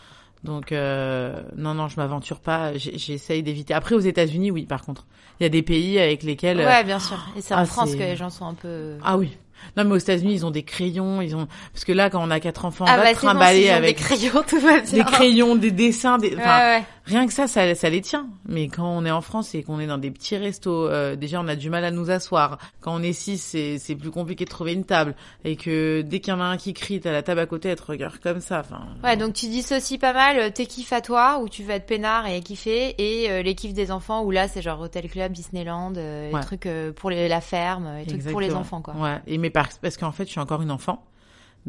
[0.44, 2.74] Donc, euh, non, non, je m'aventure pas.
[2.76, 3.74] J'essaye d'éviter.
[3.74, 5.06] Après, aux États-Unis, oui, par contre,
[5.40, 6.60] il y a des pays avec lesquels.
[6.60, 7.18] euh, Ouais, bien sûr.
[7.38, 8.98] Et c'est en ah, France que les gens sont un peu...
[9.04, 9.38] Ah oui.
[9.78, 12.32] Non, mais aux États-Unis, ils ont des crayons, ils ont parce que là, quand on
[12.32, 14.92] a quatre enfants, ah on va bah bon, trimballer avec des crayons, tout va bien.
[14.92, 16.36] des crayons, des dessins, des.
[16.36, 16.84] Ouais, ouais.
[17.06, 18.28] Rien que ça, ça, ça les tient.
[18.46, 21.42] Mais quand on est en France et qu'on est dans des petits restos, euh, déjà
[21.42, 22.58] on a du mal à nous asseoir.
[22.80, 25.14] Quand on est six, c'est c'est plus compliqué de trouver une table.
[25.44, 27.68] Et que dès qu'il y en a un qui crie, t'as la table à côté,
[27.70, 28.62] elle te regarde comme ça.
[28.62, 28.84] Enfin.
[29.04, 31.86] Ouais, donc tu dissocies pas mal euh, tes kiffs à toi, où tu vas être
[31.88, 35.34] peinard et kiffer, et euh, les kiffs des enfants, où là c'est genre Hotel Club,
[35.34, 36.42] Disneyland, euh, les Ouais.
[36.42, 38.94] trucs euh, pour les, la ferme, les trucs pour les enfants, quoi.
[38.96, 39.20] Ouais.
[39.28, 41.04] Et mais parce, parce qu'en fait, je suis encore une enfant.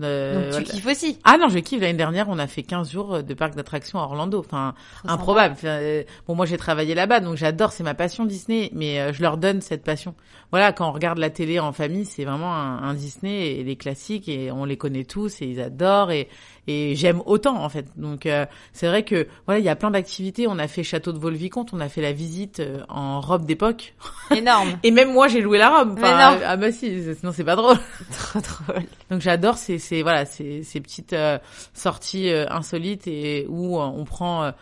[0.02, 0.66] Euh, Donc tu voilà.
[0.66, 1.18] kiffes aussi.
[1.24, 1.80] Ah non, je kiffe.
[1.80, 4.40] L'année dernière, on a fait 15 jours de parc d'attractions à Orlando.
[4.40, 5.54] Enfin, Trop improbable.
[5.56, 9.12] Enfin, euh, bon, moi j'ai travaillé là-bas, donc j'adore, c'est ma passion Disney, mais euh,
[9.12, 10.14] je leur donne cette passion.
[10.50, 13.76] Voilà, quand on regarde la télé en famille, c'est vraiment un, un Disney et les
[13.76, 16.28] classiques et on les connaît tous et ils adorent et
[16.66, 17.86] et j'aime autant en fait.
[17.96, 20.46] Donc euh, c'est vrai que voilà, il y a plein d'activités.
[20.48, 23.94] On a fait Château de Vaux-le-Vicomte, on a fait la visite euh, en robe d'époque
[24.30, 24.78] Énorme.
[24.82, 25.94] et même moi j'ai loué la robe.
[25.98, 27.76] Enfin, ah bah si, sinon c'est pas drôle.
[28.12, 28.84] trop drôle.
[29.10, 31.38] Donc j'adore ces, ces voilà ces, ces petites euh,
[31.74, 34.52] sorties euh, insolites et où on prend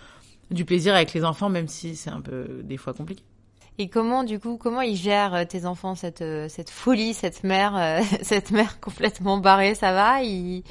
[0.51, 3.23] du plaisir avec les enfants même si c'est un peu des fois compliqué.
[3.79, 8.51] Et comment, du coup, comment ils gèrent tes enfants cette cette folie, cette mère, cette
[8.51, 10.23] mère complètement barrée, ça va?
[10.23, 10.63] Ils,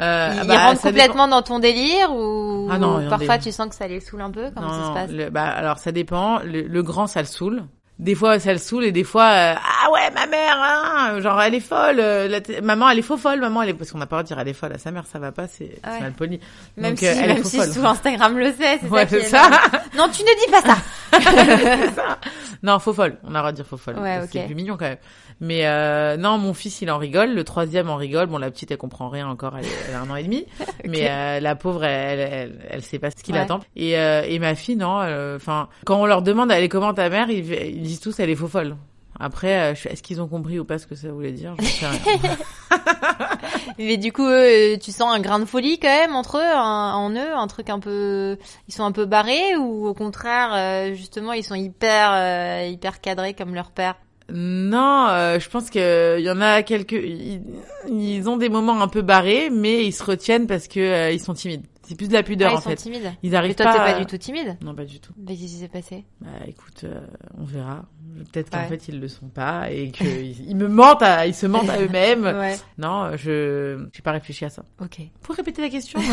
[0.00, 3.74] Euh, ils bah, rentrent complètement dans ton délire ou Ah non, parfois tu sens que
[3.76, 4.50] ça les saoule un peu?
[4.54, 5.10] Comment Non, ça se passe?
[5.16, 6.40] le- bah, alors ça dépend.
[6.40, 7.62] Le, le grand ça le saoule.
[8.00, 11.40] des fois ça le saoule et des fois euh, ah ouais ma mère hein, genre
[11.40, 13.98] elle est folle euh, la maman elle est faux folle maman elle est parce qu'on
[13.98, 15.46] n'a pas le droit de dire elle est folle à sa mère ça va pas
[15.46, 16.00] c'est Ah ouais.
[16.00, 16.40] mal poli
[16.76, 17.72] Même Donc, si, euh, elle est même faux si folle.
[17.72, 19.48] tout Instagram le sait, c'est Ouais, ça qui est ça.
[19.96, 20.76] Non, tu ne dis pas ça.
[22.62, 23.18] non faux folle.
[23.24, 24.46] On a le droit de dire faux folle Ouais, c'est ok.
[24.46, 24.98] plus mignon quand même.
[25.40, 27.34] Mais euh, non mon fils il en rigole.
[27.34, 28.26] Le troisième en rigole.
[28.26, 29.56] Bon la petite elle comprend rien encore.
[29.58, 30.46] Elle, elle a un an et demi.
[30.88, 33.40] Mais euh, la pauvre elle, elle, elle, sait pas ce qu'il Ouais.
[33.40, 33.60] attend.
[33.76, 36.94] Et euh, et ma fille non euh, enfin quand on leur demande elle est comment
[36.94, 38.76] ta mère ils, ils disent tous elle est faux folle
[39.20, 41.54] après, euh, est-ce qu'ils ont compris ou pas ce que ça voulait dire?
[41.60, 42.36] Je sais rien.
[43.78, 46.94] Mais du coup, eux, tu sens un grain de folie quand même entre eux, un-
[46.94, 48.36] en eux, un truc un peu,
[48.68, 53.00] ils sont un peu barrés ou au contraire, euh, justement, ils sont hyper, euh, hyper
[53.00, 53.94] cadrés comme leur père?
[54.32, 56.92] Non, euh, je pense que il y en a quelques.
[56.92, 57.42] Ils,
[57.88, 61.20] ils ont des moments un peu barrés, mais ils se retiennent parce que euh, ils
[61.20, 61.66] sont timides.
[61.86, 62.76] C'est plus de la pudeur Ah, ils en sont fait.
[62.76, 63.12] timides.
[63.22, 63.72] Ils Mais arrivent toi, pas.
[63.74, 64.56] t'es à- pas du tout timide?
[64.62, 65.12] Non, pas du tout.
[65.18, 66.04] Mais qu'est-ce qui s'est passé?
[66.20, 67.00] Bah écoute, euh,
[67.38, 67.84] on verra.
[68.32, 68.68] Peut-être qu'en Ouais.
[68.68, 71.80] fait ils le sont pas et qu'ils ils me mentent, à, ils se mentent à
[71.80, 72.24] eux-mêmes.
[72.24, 72.56] Ouais.
[72.78, 74.62] Non, je j'ai pas réfléchi à ça.
[74.80, 75.00] Ok.
[75.22, 76.00] Pour répéter la question.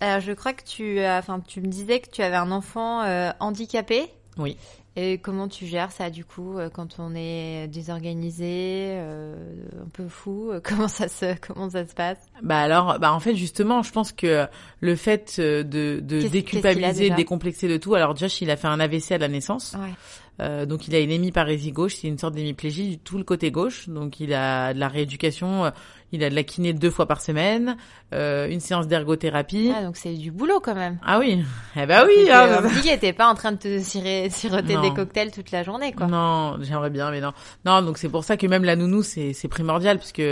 [0.00, 3.02] Alors, je crois que tu, as- enfin, tu me disais que tu avais un enfant
[3.02, 4.04] euh, handicapé.
[4.38, 4.56] Oui.
[4.98, 9.34] Et comment tu gères ça du coup euh, quand on est désorganisé, euh,
[9.82, 12.18] un peu fou euh, Comment ça se, comment ça se passe?
[12.42, 14.46] Bah alors, bah en fait justement, je pense que
[14.80, 17.94] le fait euh, de, de déculpabiliser, de décomplexer de tout.
[17.94, 19.76] Alors Josh, il a fait un AVC à la naissance.
[19.78, 19.92] Ouais.
[20.40, 23.50] Euh, donc il a une hémiparésie gauche, c'est une sorte d'hémiplégie du tout le côté
[23.50, 23.88] gauche.
[23.88, 25.70] Donc il a de la rééducation, euh,
[26.12, 27.76] il a de la kiné deux fois par semaine,
[28.14, 29.72] euh, une séance d'ergothérapie.
[29.76, 30.98] Ah, donc c'est du boulot quand même.
[31.04, 31.42] Ah oui,
[31.76, 32.30] eh ben oui.
[32.30, 34.82] Hein, impliqué, t'es pas en train de te sirer- siroter Non.
[34.82, 36.06] des cocktails toute la journée, quoi.
[36.06, 37.32] Non, j'aimerais bien, mais non.
[37.64, 40.22] Non, donc c'est pour ça que même la nounou, c'est c'est primordial, puisque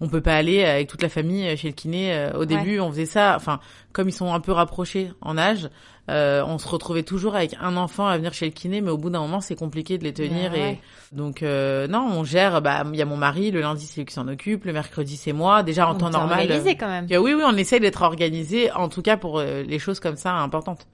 [0.00, 2.12] on peut pas aller avec toute la famille chez le kiné.
[2.14, 3.34] Euh, Au début, on faisait ça.
[3.36, 3.60] Enfin,
[3.92, 5.68] comme ils sont un peu rapprochés en âge,
[6.10, 8.98] euh, on se retrouvait toujours avec un enfant à venir chez le kiné, mais au
[8.98, 10.50] bout d'un moment, c'est compliqué de les tenir.
[10.52, 10.80] Ouais, et ouais.
[11.12, 12.60] donc euh, non, on gère.
[12.60, 13.50] Bah, il y a mon mari.
[13.52, 14.64] Le lundi, c'est lui qui s'en occupe.
[14.64, 15.62] Le mercredi, c'est moi.
[15.62, 16.40] Déjà en Donc, temps normal.
[16.40, 17.06] organisé euh, quand même.
[17.08, 20.16] que oui, oui, on essaye d'être organisé, en tout cas pour euh, les choses comme
[20.16, 20.86] ça importantes.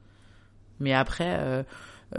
[0.81, 1.63] Mais après, euh,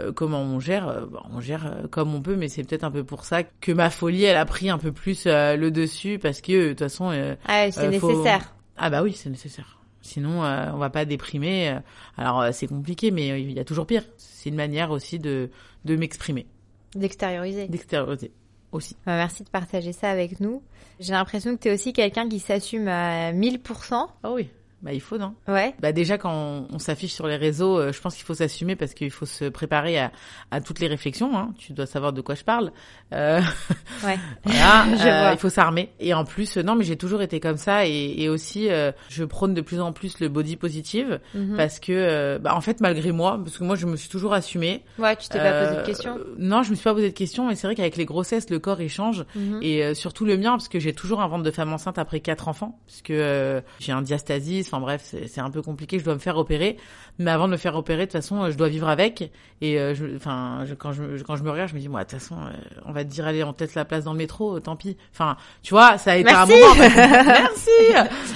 [0.00, 2.84] euh, comment on gère euh, bah, On gère euh, comme on peut, mais c'est peut-être
[2.84, 6.18] un peu pour ça que ma folie, elle a pris un peu plus le dessus,
[6.18, 7.10] parce que de toute façon,
[7.46, 8.52] Ah, c'est faut- nécessaire.
[8.76, 9.78] ah bah oui, c'est nécessaire.
[10.02, 11.70] Sinon, euh, on va pas déprimer.
[11.70, 11.80] euh.
[12.16, 14.02] Alors euh, c'est compliqué, mais il y a toujours pire.
[14.16, 15.50] C'est une manière aussi de
[15.84, 16.46] de m'exprimer,
[16.94, 17.68] D'extérioriser.
[17.68, 18.32] d'extérioriser
[18.72, 18.94] aussi.
[19.06, 20.62] Bah, merci de partager ça avec nous.
[21.00, 24.06] J'ai l'impression que t'es aussi quelqu'un qui s'assume à 1000%.
[24.22, 24.48] Ah oui,
[24.82, 25.34] bah il faut non?
[25.48, 25.74] Ouais.
[25.80, 28.76] Bah déjà quand on, on s'affiche sur les réseaux, euh, je pense qu'il faut s'assumer
[28.76, 30.10] parce qu'il faut se préparer à,
[30.50, 31.36] à toutes les réflexions.
[31.36, 31.52] Hein.
[31.58, 32.72] Tu dois savoir de quoi je parle.
[33.12, 33.40] Euh,
[34.04, 34.18] Ouais.
[34.44, 35.32] voilà, Je euh, vois.
[35.32, 35.90] il faut s'armer.
[36.00, 39.24] Et en plus, non, mais j'ai toujours été comme ça et, et aussi euh, je
[39.24, 41.56] prône de plus en plus le body positive Mhm.
[41.56, 44.82] parce que, bah, en fait, malgré moi, parce que moi je me suis toujours assumée.
[44.98, 46.18] Ouais, tu t'es pas posé de questions?
[46.38, 47.50] Non, je me suis pas posé de questions.
[47.50, 49.58] Et c'est vrai qu'avec les grossesses, le corps il change Mhm.
[49.62, 52.48] et surtout le mien parce que j'ai toujours un ventre de femme enceinte après quatre
[52.48, 55.98] enfants parce que j'ai un diastasis enfin bref c'est un peu compliqué.
[55.98, 56.76] Je dois me faire opérer.
[57.18, 59.30] Mais avant de me faire opérer de toute façon euh, je dois vivre avec.
[59.60, 62.04] Et euh, je enfin je- quand je quand je me regarde je me dis moi
[62.04, 62.50] de toute façon euh,
[62.86, 64.96] on va te dire allez on te laisse la place dans le métro tant pis.
[65.12, 66.52] Enfin tu vois ça a été Merci.
[66.54, 66.74] un moment
[67.26, 67.70] merci.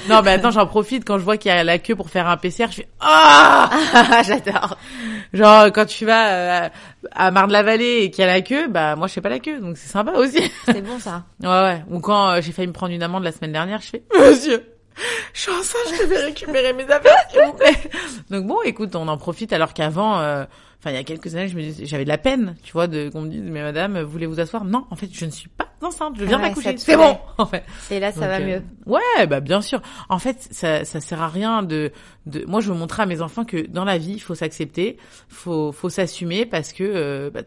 [0.08, 1.04] Non mais attends j'en profite.
[1.06, 3.70] Quand je vois qu'il y a la queue pour faire un PCR je fais ah
[4.26, 4.76] J'adore.
[5.32, 6.68] genre quand tu vas euh,
[7.12, 9.60] à Marne-la-Vallée et qu'il y a la queue bah moi je fais pas la queue.
[9.60, 10.42] Donc c'est sympa aussi.
[10.66, 11.24] C'est bon ça.
[11.42, 11.84] Ouais, ouais.
[11.90, 14.62] Ou quand j'ai failli me prendre une amende la semaine dernière, je fais Monsieur,
[15.32, 17.74] je suis enceinte, je devais récupérer mes affaires, s'il vous plaît.
[18.30, 20.44] Donc bon, écoute, on en profite alors qu'avant, euh,
[20.80, 22.86] enfin il y a quelques années, je me disais, j'avais de la peine, tu vois,
[22.86, 24.64] de qu'on me dise, mais madame, voulez-vous asseoir?
[24.64, 26.76] Non, en fait, je ne suis pas enceinte, je viens Ah ouais, d'accoucher.
[26.78, 27.64] C'est bon, en fait.
[27.90, 28.62] Et là, ça Donc, va euh, mieux.
[28.86, 29.82] Ouais, bah bien sûr.
[30.08, 31.90] En fait, ça ça sert à rien de
[32.26, 34.96] de moi je veux montrer à mes enfants que dans la vie, il faut s'accepter,
[35.28, 37.42] faut faut s'assumer parce que euh, bah,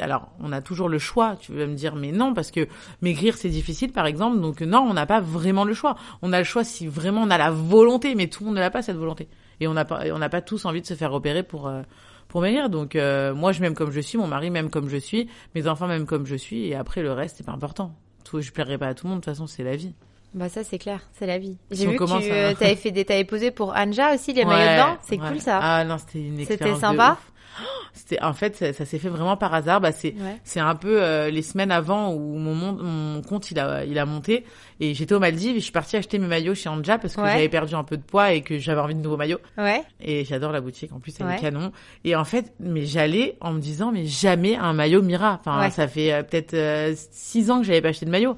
[0.00, 2.66] alors on a toujours le choix, tu vas me dire mais non parce que
[3.02, 4.40] maigrir c'est difficile par exemple.
[4.40, 5.96] Donc non, on n'a pas vraiment le choix.
[6.22, 8.60] On a le choix si vraiment on a la volonté, mais tout le monde ne
[8.60, 9.28] l'a pas cette volonté.
[9.60, 11.82] Et on n'a pas pas tous envie de se faire opérer pour euh,
[12.28, 12.70] pour maigrir.
[12.70, 15.66] Donc euh, moi je m'aime comme je suis, mon mari m'aime comme je suis, mes
[15.68, 17.94] enfants m'aiment comme je suis et après le reste c'est pas important.
[18.24, 19.94] Tout je plairai pas à tout le monde de toute façon, c'est la vie.
[20.32, 21.58] Bah ça c'est clair, c'est la vie.
[21.72, 24.44] J'ai vu que tu à- euh, t'avais fait des t'avais posé pour Anja aussi les
[24.44, 25.28] maillots de bain, c'est ouais.
[25.28, 25.58] cool ça.
[25.62, 27.18] Ah non, c'était une C'était expérience de sympa.
[27.92, 29.80] C'était en fait ça, ça s'est fait vraiment par hasard.
[29.80, 30.38] Bah c'est Ouais.
[30.44, 34.06] c'est un peu euh, les semaines avant où mon mon, compte il a il a
[34.06, 34.44] monté
[34.78, 37.22] et j'étais aux Maldives et je suis partie acheter mes maillots chez Anja parce que
[37.26, 39.82] j'avais perdu un peu de poids et que j'avais envie de nouveaux maillots Ouais.
[40.00, 41.34] et j'adore la boutique en plus elle Ouais.
[41.36, 41.72] est canon
[42.04, 45.40] et en fait mais j'allais en me disant mais jamais un maillot Mira.
[45.44, 48.36] Enfin ça fait euh, peut-être euh, six ans que j'avais pas acheté de maillot.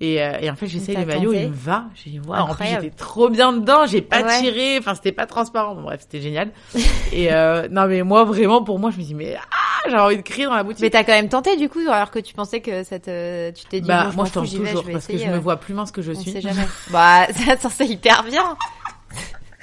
[0.00, 1.86] Et, euh, et en fait, j'essaye le maillot, il me va.
[1.94, 4.40] J'ai dit, waouh, en plus, j'étais trop bien dedans, j'ai pas Ouais.
[4.40, 5.74] tiré, enfin, c'était pas transparent.
[5.74, 6.50] Bon, bref, c'était génial.
[7.12, 10.16] et euh, non, mais moi, vraiment, pour moi, je me dis, mais ah, J'avais envie
[10.18, 10.82] de crier dans la boutique.
[10.82, 13.64] Mais t'as quand même tenté du coup, alors que tu pensais que ça te, tu
[13.66, 15.24] t'es dit bah, bon, je moi je tente vais, toujours je vais parce que je
[15.26, 15.38] me ouais.
[15.38, 16.30] vois plus mince que je On suis.
[16.32, 16.66] sait jamais.
[16.90, 17.26] bah,
[17.60, 18.56] ça c'est hyper bien.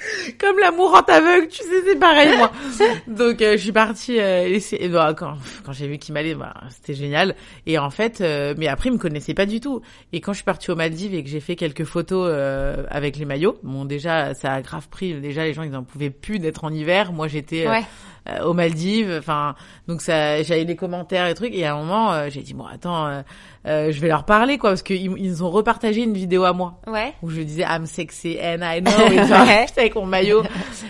[0.38, 2.50] Comme l'amour rend aveugle, tu sais, c'est pareil moi.
[3.06, 6.54] Donc euh, je suis partie euh, essayer- bah, quand quand j'ai vu qu'il m'allait, bah,
[6.70, 7.34] c'était génial.
[7.66, 9.80] Et en fait, euh, mais après il me connaissait pas du tout.
[10.12, 13.16] Et quand je suis partie aux Maldives et que j'ai fait quelques photos euh, avec
[13.16, 15.14] les maillots, bon déjà ça a grave pris.
[15.14, 17.12] Déjà les gens ils en pouvaient plus d'être en hiver.
[17.12, 17.82] Moi j'étais Ouais.
[18.28, 19.14] Euh, aux Maldives.
[19.18, 19.54] Enfin,
[19.88, 21.54] donc ça, j'avais des commentaires et trucs.
[21.54, 23.22] Et à un moment, euh, j'ai dit bon, attends, euh,
[23.66, 26.74] euh, je vais leur parler quoi, parce qu'ils ils ont repartagé une vidéo à moi
[26.86, 27.14] Ouais.
[27.22, 29.66] où je disais I'm sexy and I know et vois, Ouais.
[29.76, 30.42] avec mon maillot.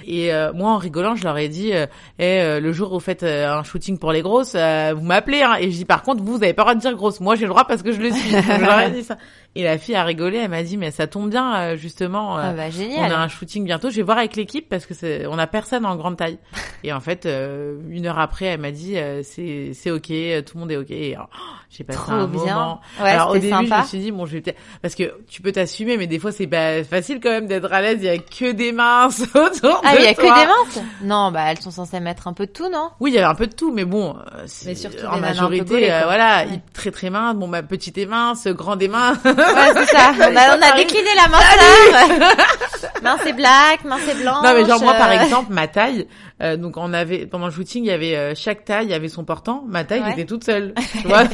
[0.07, 1.73] Et euh, moi, en rigolant, je leur ai dit,
[2.21, 5.43] euh, le jour où vous faites un shooting pour les grosses, euh, vous m'appelez.
[5.43, 5.55] Hein.
[5.61, 7.21] Et je dis par contre, vous, vous avez pas le droit de dire grosse.
[7.21, 8.31] Moi, j'ai le droit parce que je le suis.
[8.31, 9.17] Je leur ai dit ça.
[9.57, 10.39] Et la fille a rigolé.
[10.39, 12.39] Elle m'a dit, mais ça tombe bien euh, justement.
[12.39, 13.13] euh, Ah bah on génial.
[13.13, 13.89] a un shooting bientôt.
[13.91, 16.39] Je vais voir avec l'équipe parce que c'est, on a personne en grande taille.
[16.83, 20.03] Et en fait, euh, une heure après, elle m'a dit euh, c'est c'est ok,
[20.45, 20.91] tout le monde est ok.
[20.91, 21.25] Et, oh,
[21.71, 22.41] j'ai passé Trop un bien.
[22.55, 22.81] moment.
[23.01, 25.41] Ouais, Alors au début, je me suis dit bon, je vais peut-être parce que tu
[25.41, 27.99] peux t'assumer, mais des fois c'est pas facile quand même d'être à l'aise.
[28.01, 30.25] Il y a que des minces autour Ah, de il y a toi.
[30.25, 30.85] que des minces?
[31.03, 32.91] Non, bah elles sont censées mettre un peu de tout, non?
[33.01, 35.93] Oui, il y avait un peu de tout, mais bon, c'est- Mais surtout en majorité,
[35.93, 36.61] euh, voilà, Ouais.
[36.73, 37.37] très très mince.
[37.37, 39.19] Bon, ma petite est mince, grand est mince.
[39.55, 40.13] Ouais, c'est ça.
[40.19, 42.91] On a, on a décliné la minceur.
[43.03, 44.43] mince et black, mince et blanche.
[44.45, 46.07] Non mais genre moi par euh, exemple ma taille
[46.43, 48.95] euh, donc on avait pendant le shooting il y avait euh, chaque taille il y
[48.95, 50.11] avait son portant ma taille Ouais.
[50.11, 51.25] j'étais toute seule tu vois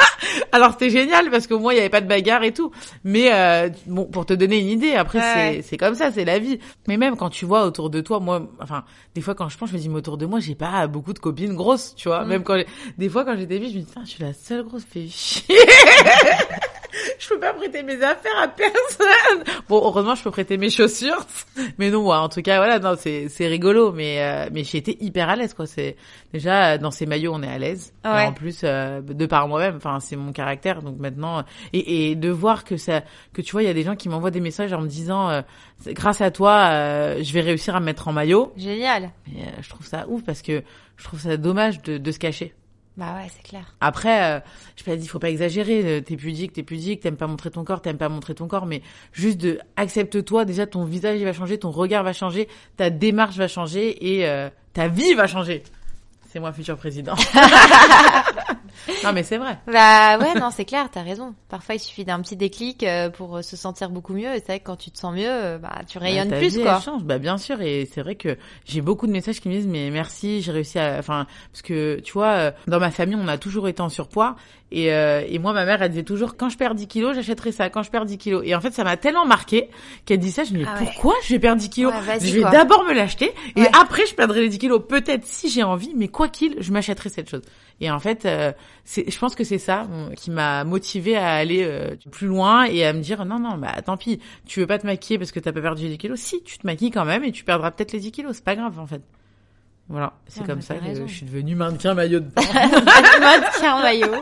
[0.52, 2.70] alors c'était génial parce qu'au moins il y avait pas de bagarre et tout
[3.04, 5.24] mais euh, bon pour te donner une idée après Ouais.
[5.56, 8.18] c'est c'est comme ça c'est la vie mais même quand tu vois autour de toi
[8.20, 10.54] moi enfin des fois quand je pense je me dis mais autour de moi j'ai
[10.54, 12.28] pas beaucoup de copines grosses tu vois Mm.
[12.28, 12.58] même quand
[12.98, 15.06] des fois quand j'étais fille je me dis Putain, je suis la seule grosse fait
[15.10, 15.44] chier
[17.18, 19.44] je peux pas prêter mes affaires à personne.
[19.68, 21.24] Bon, heureusement, je peux prêter mes chaussures.
[21.78, 23.92] Mais non, ouais, en tout cas, voilà, non, c'est c'est rigolo.
[23.92, 25.66] Mais euh, mais j'ai été hyper à l'aise, quoi.
[25.66, 25.96] C'est
[26.32, 27.92] déjà euh, dans ces maillots, on est à l'aise.
[28.04, 28.24] Et Ouais.
[28.26, 30.82] en plus, euh, de par moi-même, enfin, c'est mon caractère.
[30.82, 33.02] Donc maintenant, et, et de voir que ça,
[33.32, 35.28] que tu vois, il y a des gens qui m'envoient des messages en me disant,
[35.30, 35.42] euh,
[35.88, 38.52] grâce à toi, euh, je vais réussir à me mettre en maillot.
[38.56, 39.10] Génial.
[39.34, 40.62] Et, euh, je trouve ça ouf parce que
[40.96, 42.54] je trouve ça dommage de, de se cacher.
[42.96, 43.74] Bah ouais, c'est clair.
[43.82, 44.40] Après, euh,
[44.76, 45.82] je pas dit, faut pas exagérer.
[45.84, 48.64] euh, T'es pudique, t'es pudique, t'aimes pas montrer ton corps, t'aimes pas montrer ton corps,
[48.64, 48.80] mais
[49.12, 50.46] juste de accepte-toi.
[50.46, 54.26] Déjà, ton visage il va changer, ton regard va changer, ta démarche va changer et
[54.26, 55.62] euh, ta vie va changer.
[56.30, 57.14] C'est moi, futur président.
[59.04, 59.58] non, mais c'est vrai.
[59.66, 61.34] Bah ouais, non, c'est clair, t'as raison.
[61.48, 64.32] Parfois, il suffit d'un petit déclic euh, pour euh, se sentir beaucoup mieux.
[64.34, 66.40] Et c'est vrai que quand tu te sens mieux, euh, bah tu rayonnes Bah, ta
[66.40, 66.76] plus, vie, quoi.
[66.76, 69.54] Elle change, bah bien sûr, et c'est vrai que j'ai beaucoup de messages qui me
[69.54, 73.28] disent mais merci, j'ai réussi à, enfin parce que tu vois, dans ma famille on
[73.28, 74.36] a toujours été en surpoids
[74.72, 77.52] et euh, et moi ma mère elle disait toujours quand je perds 10 kilos j'achèterai
[77.52, 79.70] ça, quand je perds 10 kilos et en fait ça m'a tellement marqué
[80.04, 80.84] qu'elle dit ça, je me dis Ah ouais.
[80.84, 84.14] pourquoi je vais perdre 10 kilos, Ouais, je vais d'abord me l'acheter et après je
[84.14, 87.42] perdrai les 10 kilos peut-être si j'ai envie, mais quoi qu'il je m'achèterai cette chose.
[87.80, 88.52] Et en fait, euh,
[88.86, 89.86] je pense que c'est ça
[90.16, 93.82] qui m'a motivé à aller euh, plus loin et à me dire non non bah
[93.82, 96.18] tant pis, tu veux pas te maquiller parce que t'as pas perdu 10 kilos?
[96.18, 98.56] Si tu te maquilles quand même et tu perdras peut-être les 10 kilos, c'est pas
[98.56, 99.02] grave en fait.
[99.88, 102.42] Voilà, c'est Ah, comme ça que je suis devenue mannequin maillot de bain.
[103.60, 104.14] Tiens, maillot.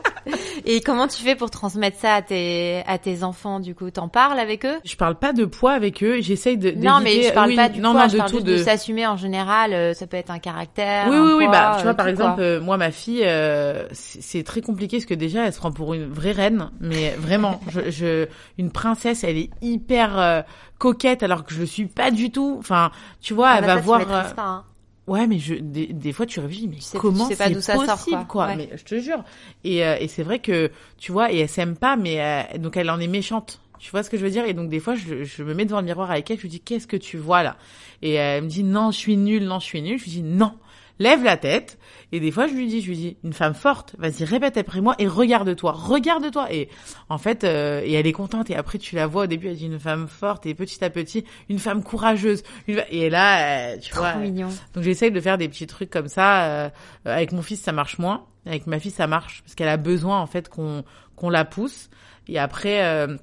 [0.66, 3.90] Et comment tu fais pour transmettre ça à tes à tes enfants du coup?
[3.90, 4.76] T'en parles avec eux?
[4.84, 7.70] Je parle pas de poids avec eux, j'essaye de Non, mais je parle oui, pas
[7.70, 9.72] du non, poids, non, je de parle tout de de s'assumer en général.
[9.72, 11.06] euh, ça peut être un caractère.
[11.08, 13.86] Oui, un oui, oui, bah, tu vois, euh, par exemple, euh, moi, ma fille, euh,
[13.92, 17.58] c'est très compliqué parce que déjà, elle se prend pour une vraie reine, mais vraiment,
[17.70, 18.26] je, je,
[18.58, 20.44] une princesse, elle est hyper
[20.78, 22.56] coquette alors que je le suis pas du tout.
[22.58, 22.90] Enfin,
[23.22, 24.64] tu vois, Ah, elle bah, va ça, voir.
[25.06, 27.48] Ouais, mais je des, des fois tu réfléchis, mais Tu sais- comment tu sais pas
[27.60, 28.46] c'est possible, sort, quoi.
[28.46, 28.56] Ouais.
[28.56, 29.22] Mais je te jure.
[29.62, 32.76] Et, euh, et c'est vrai que tu vois, et elle s'aime pas, mais euh, donc
[32.78, 33.60] elle en est méchante.
[33.78, 34.46] Tu vois ce que je veux dire?
[34.46, 36.48] Et donc des fois, je, je me mets devant le miroir avec elle, je lui
[36.48, 37.56] dis qu'est-ce que tu vois là?
[38.00, 39.98] Et euh, elle me dit non, je suis nulle, non, je suis nulle.
[39.98, 40.54] Je lui dis non,
[40.98, 41.78] lève la tête.
[42.12, 44.80] Et des fois, je lui dis, je lui dis une femme forte, vas-y répète après
[44.80, 46.52] moi et regarde-toi, regarde-toi.
[46.52, 46.68] Et
[47.08, 48.50] en fait, euh, et elle est contente.
[48.50, 50.90] Et après, tu la vois au début, elle dit une femme forte et petit à
[50.90, 52.42] petit, une femme courageuse.
[52.68, 54.14] Une- Et là, euh, tu Trop vois.
[54.14, 54.48] mignon.
[54.74, 56.44] Donc j'essaye de faire des petits trucs comme ça.
[56.44, 56.68] euh,
[57.06, 58.24] euh, avec mon fils, ça marche moins.
[58.46, 60.84] Avec ma fille, ça marche parce qu'elle a besoin en fait qu'on
[61.16, 61.88] qu'on la pousse.
[62.28, 63.16] Et après, euh,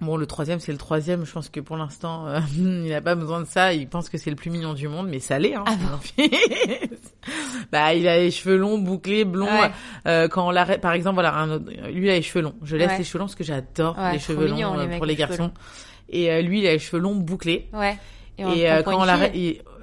[0.00, 1.24] bon, le troisième, c'est le troisième.
[1.24, 3.72] Je pense que pour l'instant, euh, il n'a pas besoin de ça.
[3.72, 5.54] Il pense que c'est le plus mignon du monde, mais ça l'est.
[5.54, 5.76] Hein, Ah
[7.72, 9.46] bah, il a les cheveux longs, bouclés, blonds.
[9.46, 9.70] Ouais.
[10.06, 12.54] Euh, quand on l'arrête, par exemple, voilà, un autre, lui il a les cheveux longs.
[12.62, 12.98] Je laisse Ouais.
[12.98, 15.16] les cheveux longs parce que j'adore Ouais, les cheveux mignon, longs les euh, pour les
[15.16, 15.44] garçons.
[15.44, 15.52] longs.
[16.08, 17.68] Et euh, lui, il a les cheveux longs, bouclés.
[17.72, 17.96] Ouais.
[18.38, 19.32] on Et, euh, prend quand on l'arrête,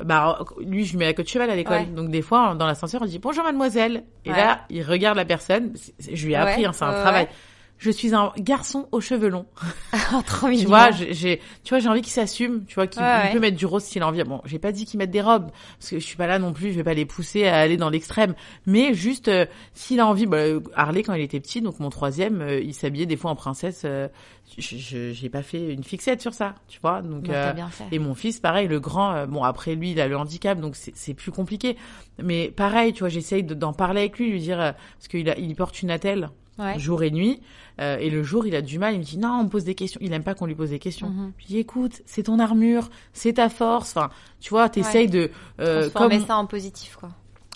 [0.04, 1.94] bah lui je lui mets la queue de cheval à l'école.
[1.94, 4.04] Donc des fois dans l'ascenseur on dit bonjour mademoiselle.
[4.26, 5.74] Et là il regarde la personne.
[6.00, 7.28] Je lui ai appris, hein, c'est un travail.
[7.80, 9.46] Je suis un garçon aux cheveux longs.
[10.14, 13.08] Oh, trop tu vois, j'ai, tu vois, j'ai envie qu'il s'assume, tu vois, qu'il Ouais,
[13.08, 13.34] il ouais.
[13.34, 14.24] peut mettre du rose s'il a envie.
[14.24, 16.54] Bon, j'ai pas dit qu'il mette des robes, parce que je suis pas là non
[16.54, 18.34] plus, je vais pas les pousser à aller dans l'extrême.
[18.66, 21.90] Mais juste, euh, s'il a envie, bah, euh, Harley quand il était petit, donc mon
[21.90, 23.84] troisième, euh, il s'habillait des fois en princesse.
[23.86, 24.08] euh,
[24.58, 27.02] j'ai pas fait une fixette sur ça, tu vois.
[27.02, 27.84] Donc, Bah, euh, t'as bien fait.
[27.92, 31.14] et mon fils, pareil, le grand, bon après lui, il a le handicap, donc c'est
[31.14, 31.76] plus compliqué.
[32.24, 35.38] Mais pareil, tu vois, j'essaye de- d'en parler avec lui, lui dire parce qu'il a,
[35.38, 36.30] il porte une attelle
[36.60, 36.80] Ouais.
[36.80, 37.40] jour et nuit,
[37.80, 38.96] euh, et le jour, il a du mal.
[38.96, 40.00] Il me dit non, on me pose des questions.
[40.04, 41.10] Il aime pas qu'on lui pose des questions.
[41.10, 41.34] Mhm.
[41.38, 43.96] Je lui dis écoute, c'est ton armure, c'est ta force.
[43.96, 47.10] Enfin, tu vois, t'essayes de euh, Transformer comme ça en positif, quoi.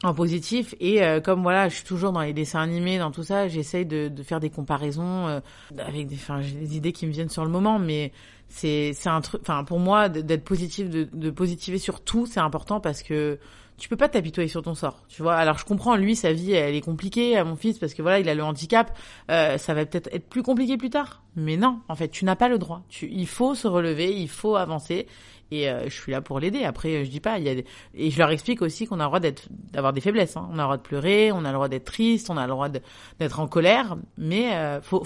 [0.04, 3.22] en positif et euh, comme voilà je suis toujours dans les dessins animés dans tout
[3.24, 5.40] ça j'essaye de, de faire des comparaisons euh,
[5.78, 8.12] avec des enfin j'ai des idées qui me viennent sur le moment mais
[8.50, 12.40] c'est c'est un truc enfin pour moi d'être positif de, de positiver sur tout c'est
[12.40, 13.38] important parce que
[13.82, 16.52] tu peux pas t'apitoyer sur ton sort tu vois alors je comprends lui sa vie
[16.52, 18.96] elle est compliquée à mon fils parce que voilà il a le handicap
[19.32, 22.36] euh, ça va peut-être être plus compliqué plus tard mais non en fait tu n'as
[22.36, 25.08] pas le droit tu il faut se relever il faut avancer
[25.50, 26.64] et euh, je suis là pour l'aider.
[26.64, 27.66] Après, je dis pas, il y a des...
[27.94, 30.38] et je leur explique aussi qu'on a le droit d'être, d'avoir des faiblesses.
[30.38, 30.48] Hein.
[30.50, 32.52] On a le droit de pleurer, on a le droit d'être triste, on a le
[32.52, 35.04] droit d'être en colère, mais euh, faut,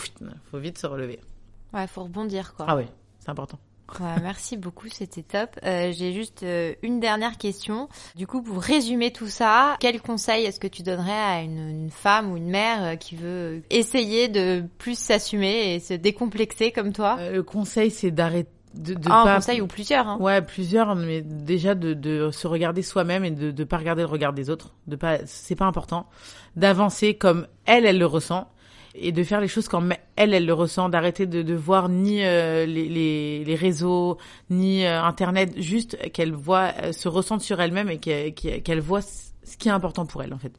[0.52, 1.20] faut vite se relever.
[1.74, 2.68] Ouais, faut rebondir, quoi.
[2.70, 3.58] Ah ouais, c'est important.
[4.00, 5.52] Ouais, merci beaucoup, c'était top.
[5.63, 7.88] Euh, J'ai juste euh, une dernière question.
[8.15, 11.91] Du coup, pour résumer tout ça, quel conseil est-ce que tu donnerais à une, une
[11.91, 16.93] femme ou une mère euh, qui veut essayer de plus s'assumer et se décomplexer comme
[16.93, 17.17] toi?
[17.19, 19.36] Euh, le conseil, c'est d'arrêter de, de Ah, Un pas.
[19.36, 20.17] conseil ou plusieurs, hein.
[20.19, 24.10] Ouais, plusieurs, mais déjà de, de se regarder soi-même et de ne pas regarder le
[24.10, 24.74] regard des autres.
[24.88, 26.08] De pas, c'est pas important.
[26.58, 28.50] D'avancer comme elle, elle le ressent
[28.98, 30.90] et de faire les choses comme elle, elle le ressent.
[30.90, 34.18] D'arrêter de, de voir ni euh, les, les, les réseaux
[34.50, 39.02] ni euh, Internet, juste qu'elle voit, euh, se ressente sur elle-même et qu'elle qu'elle voit
[39.02, 40.54] ce qui est important pour elle en fait.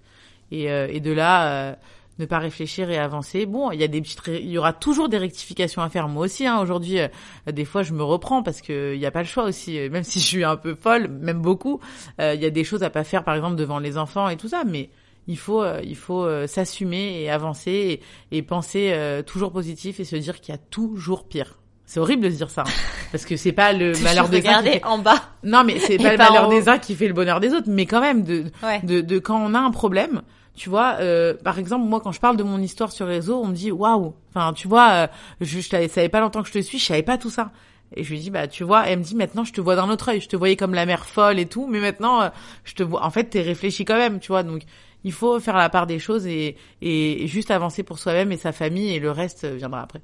[0.50, 1.70] Et, euh, et de là.
[1.70, 1.74] euh,
[2.18, 3.44] ne pas réfléchir et avancer.
[3.44, 6.08] Bon, il y a des petites, il y aura toujours des rectifications à faire.
[6.08, 7.08] Moi aussi, hein, aujourd'hui, euh,
[7.52, 9.78] des fois, je me reprends parce que il y a pas le choix aussi.
[9.78, 11.78] Euh, Même si je suis un peu folle, même beaucoup,
[12.22, 14.38] euh, il y a des choses à pas faire, par exemple devant les enfants et
[14.38, 14.64] tout ça.
[14.64, 14.88] Mais
[15.28, 20.00] il faut, euh, il faut euh, s'assumer et avancer et, et penser euh, toujours positif
[20.00, 21.58] et se dire qu'il y a toujours pire.
[21.88, 22.70] C'est horrible de se dire ça, hein,
[23.12, 24.62] parce que c'est pas le malheur des uns.
[24.62, 25.22] qui fait- en bas.
[25.44, 27.68] Non, mais c'est pas le pas malheur des uns qui fait le bonheur des autres,
[27.68, 28.80] mais quand même de, Ouais.
[28.82, 30.22] de, de quand on a un problème,
[30.56, 33.40] tu vois, euh, par exemple, moi, quand je parle de mon histoire sur les réseaux,
[33.42, 35.06] on me dit, waouh, enfin, tu vois, euh,
[35.40, 37.50] je, je savais- savais pas longtemps que je te suis, je savais pas tout ça.
[37.94, 39.88] Et je lui dis, bah, tu vois, elle me dit, maintenant, je te vois d'un
[39.90, 42.28] autre œil, je te voyais comme la mère folle et tout, mais maintenant, euh,
[42.64, 44.62] je te vois, en fait, t'es réfléchi quand même, tu vois, donc,
[45.06, 48.50] il faut faire la part des choses et, et, juste avancer pour soi-même et sa
[48.50, 50.00] famille et le reste viendra après.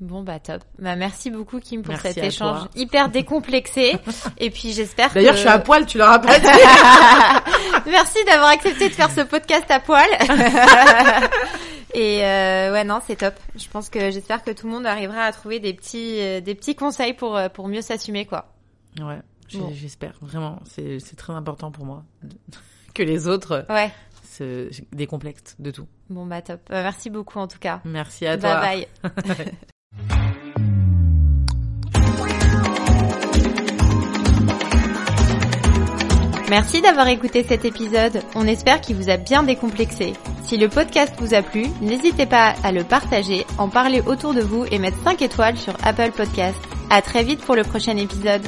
[0.00, 0.62] Bon bah top.
[0.80, 2.68] Bah merci beaucoup Kim pour Merci cet échange toi.
[2.74, 3.94] hyper décomplexé.
[4.38, 5.36] Et puis j'espère D'ailleurs, que...
[5.36, 6.46] je suis à poil, tu l'auras pas dit.
[7.86, 10.08] Merci d'avoir accepté de faire ce podcast à poil.
[11.94, 13.34] Et euh, ouais non c'est top.
[13.54, 16.54] Je pense que j'espère que tout le monde arrivera à trouver des petits euh, des
[16.54, 18.46] petits conseils pour euh, pour mieux s'assumer quoi.
[18.98, 19.20] Ouais,
[19.54, 19.70] Bon.
[19.74, 22.02] j'espère, vraiment, c'est c'est très important pour moi
[22.94, 23.90] que les autres Ouais.
[24.32, 25.86] Se décomplexent de tout.
[26.10, 26.60] Bon bah top.
[26.70, 27.80] Euh, merci beaucoup en tout cas.
[27.84, 28.60] Merci à toi.
[28.60, 29.52] Bye bye.
[36.52, 38.20] Merci d'avoir écouté cet épisode.
[38.34, 40.12] On espère qu'il vous a bien décomplexé.
[40.42, 44.42] Si le podcast vous a plu, n'hésitez pas à le partager, en parler autour de
[44.42, 46.58] vous et mettre 5 étoiles sur Apple Podcast.
[46.90, 48.42] À très vite pour le prochain épisode.